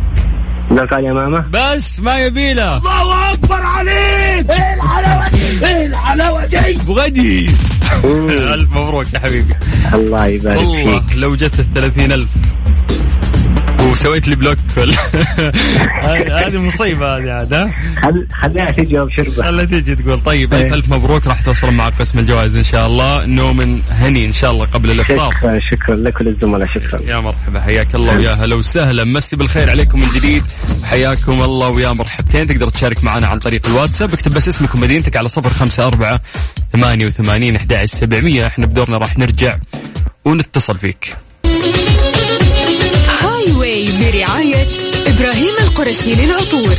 لا 0.70 0.85
قال 0.85 1.04
يا 1.04 1.12
ماما؟ 1.12 1.44
بس 1.52 2.00
ما 2.00 2.18
يبيله 2.18 2.76
الله 2.76 3.33
أكبر 3.33 3.62
عليك! 3.62 4.50
إيه 4.50 4.74
الحلاوة 4.74 5.28
دي؟ 5.28 5.66
إيه 5.66 5.87
الحلاوة 5.87 6.46
دي؟ 6.46 6.76
أبو 6.80 6.92
غدي 7.00 7.46
ألف 8.54 8.70
مبروك 8.72 9.14
يا 9.14 9.18
حبيبي. 9.18 9.54
الله 9.94 10.26
يبارك 10.26 10.59
والله 10.59 11.00
فيك. 11.00 11.16
لو 11.16 11.35
جت 11.37 11.59
الثلاثين 11.59 12.12
ألف. 12.12 12.28
وسويت 13.90 14.29
لي 14.29 14.37
بلوك 14.37 14.59
كل 14.74 14.94
هذه 16.44 16.59
مصيبة 16.59 17.16
هذه 17.16 17.31
عاد 17.31 17.55
ها؟ 17.55 17.70
خل 18.03 18.26
خليها 18.33 18.70
تجي 18.70 18.98
بشربة 18.98 19.42
خلا 19.42 19.64
تيجي 19.64 19.94
تقول. 19.94 20.20
طيب 20.20 20.55
ألف 20.55 20.62
إيه. 20.62 20.74
ألف 20.74 20.90
مبروك 20.90 21.26
راح 21.26 21.40
توصل 21.42 21.70
معك 21.70 21.92
قسم 21.98 22.18
الجوائز 22.18 22.57
إن 22.57 22.64
شاء 22.64 22.87
الله. 22.87 23.26
نوم 23.26 23.83
هني 23.90 24.26
إن 24.26 24.33
شاء 24.33 24.50
الله 24.50 24.66
قبل 24.66 24.90
الإفطار. 24.90 25.33
شكرا 25.33 25.59
شكرا 25.59 25.96
لك 25.96 26.20
وللزملاء 26.20 26.68
شكرا. 26.68 27.03
يا 27.03 27.18
مرحبا 27.18 27.61
حياك 27.61 27.94
الله 27.94 28.16
ويا 28.16 28.33
هلا 28.33 28.55
وسهلا. 28.55 29.05
مسي 29.05 29.37
بالخير 29.37 29.70
عليكم 29.70 30.00
من 30.00 30.09
جديد. 30.14 30.44
حياكم 30.85 31.42
الله 31.42 31.68
ويا 31.68 31.92
مرحبتين. 31.92 32.46
تقدر 32.46 32.68
تشارك 32.68 33.05
معنا 33.05 33.26
عن 33.26 33.38
طريق 33.38 33.66
الواتساب. 33.66 34.12
اكتب 34.12 34.35
بس 34.35 34.48
اسمك 34.48 34.74
ومدينتك 34.74 35.16
على 35.16 35.29
صفر 35.29 35.50
خمسة 35.50 35.87
أربعة 35.87 36.20
ثمانية 36.72 37.07
وثمانين 37.07 37.57
أحد 37.57 37.85
سبعمية. 37.85 38.46
إحنا 38.46 38.66
بدورنا 38.66 38.96
راح 38.96 39.18
نرجع 39.18 39.59
ونتصل 40.24 40.79
فيك. 40.79 41.16
برعاية 44.12 44.66
إبراهيم 45.07 45.55
القرشي 45.61 46.14
للعطور. 46.14 46.75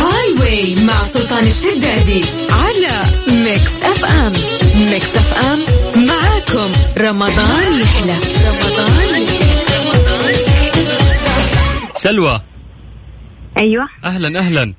Highway 0.00 0.84
مع 0.84 1.02
سلطان 1.02 1.44
الشدادي 1.44 2.24
على 2.50 3.02
Mix 3.44 3.82
FM 3.82 4.32
Mix 4.90 5.16
FM 5.16 5.58
معاكم 6.06 6.72
رمضان 6.98 7.80
يحلى. 7.80 8.18
رمضان 8.48 9.26
سلوى. 11.94 12.40
أيوه. 13.58 13.88
أهلا 14.04 14.38
أهلا. 14.38 14.74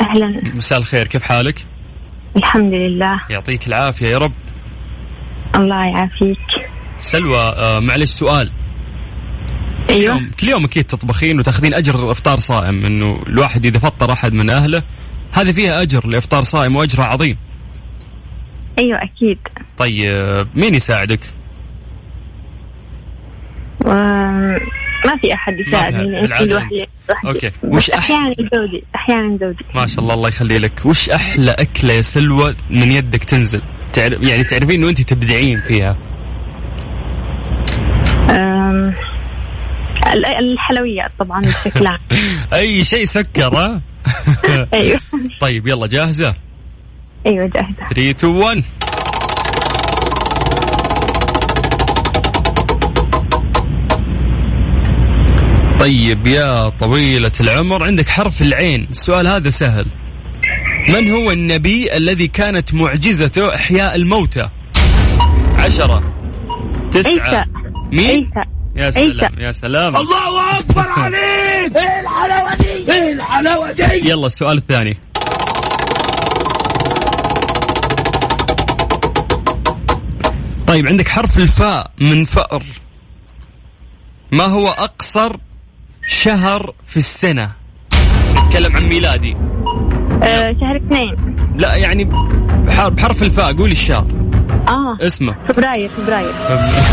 أهلا. 0.00 0.54
مساء 0.54 0.78
الخير 0.78 1.06
كيف 1.06 1.22
حالك؟ 1.22 1.66
الحمد 2.36 2.74
لله. 2.74 3.20
يعطيك 3.30 3.68
العافية 3.68 4.08
يا 4.08 4.18
رب. 4.18 4.32
الله 5.56 5.84
يعافيك. 5.84 6.69
سلوى 7.00 7.38
آه 7.38 7.80
معلش 7.80 8.10
سؤال. 8.10 8.50
أيوه. 9.90 10.14
يوم 10.14 10.30
كل 10.40 10.48
يوم 10.48 10.64
أكيد 10.64 10.84
تطبخين 10.84 11.38
وتأخذين 11.38 11.74
أجر 11.74 12.10
افطار 12.10 12.40
صائم 12.40 12.84
إنه 12.86 13.22
الواحد 13.26 13.66
إذا 13.66 13.78
فطر 13.78 14.12
أحد 14.12 14.32
من 14.32 14.50
أهله 14.50 14.82
هذه 15.32 15.52
فيها 15.52 15.82
أجر 15.82 16.06
لإفطار 16.06 16.42
صائم 16.42 16.76
واجرها 16.76 17.04
عظيم. 17.04 17.36
أيوه 18.78 18.98
أكيد. 19.02 19.38
طيب 19.78 20.46
مين 20.54 20.74
يساعدك؟ 20.74 21.20
و- 23.84 23.90
ما 25.06 25.16
في 25.22 25.34
أحد 25.34 25.52
يساعدني 25.68 26.28
كل 26.28 26.48
لوحدي. 26.48 26.86
أوكي. 27.26 27.46
بس 27.48 27.54
وش 27.64 27.90
أح- 27.90 27.94
أحيانا 27.94 28.34
زوجي 28.38 28.84
أحيانا 28.94 29.38
زوجي. 29.40 29.64
ما 29.74 29.86
شاء 29.86 30.00
الله 30.00 30.14
الله 30.14 30.28
يخلي 30.28 30.58
لك. 30.58 30.86
وش 30.86 31.10
أحلى 31.10 31.50
أكلة 31.50 31.92
يا 31.92 32.02
سلوى 32.02 32.54
من 32.70 32.92
يدك 32.92 33.24
تنزل؟ 33.24 33.62
تعرف 33.92 34.28
يعني 34.28 34.44
تعرفين 34.44 34.70
إنه 34.80 34.88
أنت 34.88 35.00
تبدعين 35.00 35.60
فيها. 35.60 35.96
الحلويات 40.38 41.10
طبعا 41.18 41.40
بشكل 41.40 41.86
عام. 41.86 41.98
أي 42.52 42.84
شيء 42.84 43.04
سكر 43.04 43.56
ها؟ 43.56 43.82
أيوه. 44.74 45.00
طيب 45.40 45.66
يلا 45.68 45.86
جاهزة؟ 45.86 46.34
أيوه 47.26 47.46
جاهزة. 47.46 47.88
3 47.94 48.10
2 48.10 48.34
1 48.36 48.62
طيب 55.80 56.26
يا 56.26 56.68
طويلة 56.68 57.32
العمر 57.40 57.84
عندك 57.84 58.08
حرف 58.08 58.42
العين. 58.42 58.86
السؤال 58.90 59.26
هذا 59.28 59.50
سهل. 59.50 59.86
من 60.88 61.10
هو 61.10 61.30
النبي 61.30 61.96
الذي 61.96 62.28
كانت 62.28 62.74
معجزته 62.74 63.54
إحياء 63.54 63.94
الموتى؟ 63.96 64.48
عشرة 65.58 66.12
تسعة 66.90 67.10
عيسى. 67.12 67.44
مين؟ 67.92 68.30
عيسى. 68.36 68.50
يا 68.76 68.90
سلام. 68.90 69.32
يا 69.38 69.52
سلام. 69.52 69.96
الله 69.96 70.58
أكبر 70.58 70.88
عليك. 70.88 71.76
إيه 71.76 72.00
الحلاوة 72.00 72.54
دي؟ 72.56 72.92
إيه 72.92 73.12
الحلاوة 73.12 73.72
دي؟ 73.72 73.82
يلا 74.10 74.26
السؤال 74.26 74.56
الثاني. 74.56 74.98
طيب 80.66 80.88
عندك 80.88 81.08
حرف 81.08 81.38
الفاء 81.38 81.90
من 82.00 82.24
فأر. 82.24 82.62
ما 84.32 84.44
هو 84.44 84.68
أقصر 84.68 85.36
شهر 86.06 86.74
في 86.86 86.96
السنة؟ 86.96 87.52
نتكلم 88.36 88.76
عن 88.76 88.82
ميلادي. 88.82 89.36
أه 90.22 90.56
شهر 90.60 90.76
اثنين. 90.76 91.36
لا 91.56 91.74
يعني 91.74 92.04
بح- 92.04 92.88
بحرف 92.88 93.22
الفاء 93.22 93.52
قولي 93.56 93.72
الشهر. 93.72 94.19
آه. 94.70 94.96
اسمه. 95.00 95.34
فبراير 95.48 95.88
فبراير. 95.88 96.30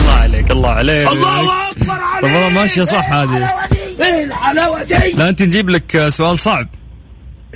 الله 0.02 0.13
عليك 0.13 0.52
الله 0.52 0.70
عليك. 0.70 1.08
الله 1.08 1.70
أكبر 1.72 1.92
عليك. 1.92 2.22
طب 2.22 2.32
والله 2.36 2.50
ماشية 2.50 2.84
صح 2.84 3.12
هذه. 3.13 3.52
إيه 4.02 4.24
الحلاوه 4.24 4.84
دي 4.84 4.94
لا 5.18 5.30
أنت 5.30 5.42
نجيب 5.44 5.70
لك 5.70 6.08
سؤال 6.08 6.40
صعب. 6.40 6.68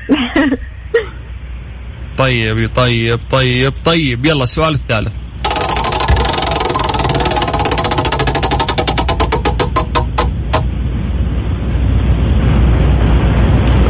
طيب 2.18 2.70
طيب 2.76 3.20
طيب 3.32 3.74
طيب. 3.86 4.26
يلا 4.26 4.44
السؤال 4.44 4.74
الثالث. 4.74 5.14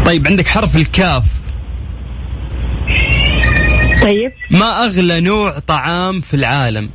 طيب 0.06 0.28
عندك 0.28 0.48
حرف 0.48 0.76
الكاف. 0.76 1.24
ما 4.52 4.84
أغلى 4.86 5.20
نوع 5.20 5.60
طعام 5.60 6.22
في 6.22 6.34
العالم؟ 6.34 6.90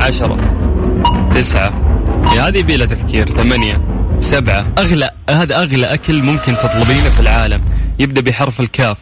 عشرة 0.00 0.36
تسعة 1.34 1.92
هذه 2.40 2.62
بلا 2.62 2.86
تفكير 2.86 3.30
ثمانية 3.30 3.80
سبعة. 4.20 4.66
أغلى 4.78 5.10
هذا 5.30 5.62
أغلى 5.62 5.86
أكل 5.86 6.22
ممكن 6.22 6.56
تطلبينه 6.56 7.08
في 7.16 7.20
العالم. 7.20 7.64
يبدأ 7.98 8.20
بحرف 8.20 8.60
الكاف. 8.60 8.98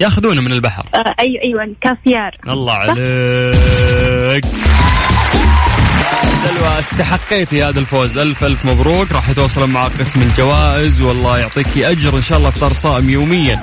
يأخذونه 0.00 0.40
من 0.40 0.52
البحر. 0.52 0.86
آه 0.94 1.14
أيوه 1.20 1.42
أيوه 1.44 1.64
الكافيار 1.64 2.30
الله 2.48 2.72
عليك. 2.72 4.44
سلوى 6.44 6.78
استحقيتي 6.78 7.64
هذا 7.64 7.80
الفوز. 7.80 8.18
ألف 8.18 8.44
ألف 8.44 8.64
مبروك. 8.64 9.12
راح 9.12 9.28
يتواصلون 9.28 9.70
مع 9.70 9.84
قسم 9.84 10.22
الجوائز. 10.22 11.00
والله 11.00 11.38
يعطيك 11.38 11.78
أجر 11.78 12.16
إن 12.16 12.20
شاء 12.20 12.38
الله 12.38 12.48
افطار 12.48 12.72
صائم 12.72 13.10
يوميا. 13.10 13.60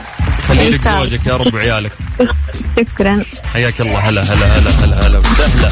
خلي 0.47 0.69
لك. 0.69 0.83
زوجك 0.83 1.25
يا 1.27 1.37
رب 1.37 1.53
وعيالك 1.53 1.91
شكرا. 2.79 3.23
حياك 3.53 3.81
الله. 3.81 3.99
هلا 4.09 4.23
هلا 4.23 4.45
هلا 4.57 4.71
هلا 4.85 5.07
هلا. 5.07 5.17
وسهلا 5.17 5.69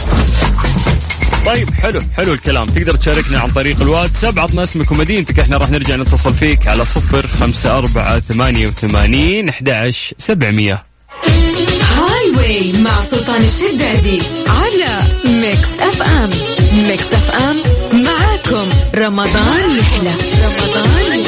طيب 1.45 1.69
حلو 1.73 2.01
حلو 2.17 2.33
الكلام. 2.33 2.67
تقدر 2.67 2.95
تشاركنا 2.95 3.39
عن 3.39 3.49
طريق 3.51 3.81
الواتساب. 3.81 4.39
عطنا 4.39 4.63
اسمك 4.63 4.91
ومدينتك. 4.91 5.39
إحنا 5.39 5.57
راح 5.57 5.69
نرجع 5.69 5.95
نتصل 5.95 6.33
فيك 6.33 6.67
على 6.67 6.85
صفر 6.85 7.27
خمسة 7.27 7.77
أربعة 7.77 8.19
ثمانية 8.19 8.67
وثمانين 8.67 9.49
أحد 9.49 9.89
سبعمية. 10.17 10.83
Highway 11.97 12.73
مع 12.81 12.99
سلطان 13.11 13.43
الشدادي 13.43 14.21
على 14.47 15.03
Mix 15.25 15.69
FM 15.79 16.29
Mix 16.87 17.13
FM 17.13 17.55
معاكم. 17.93 18.69
رمضان 18.95 19.77
يحلى. 19.79 20.15
رمضان 20.43 21.18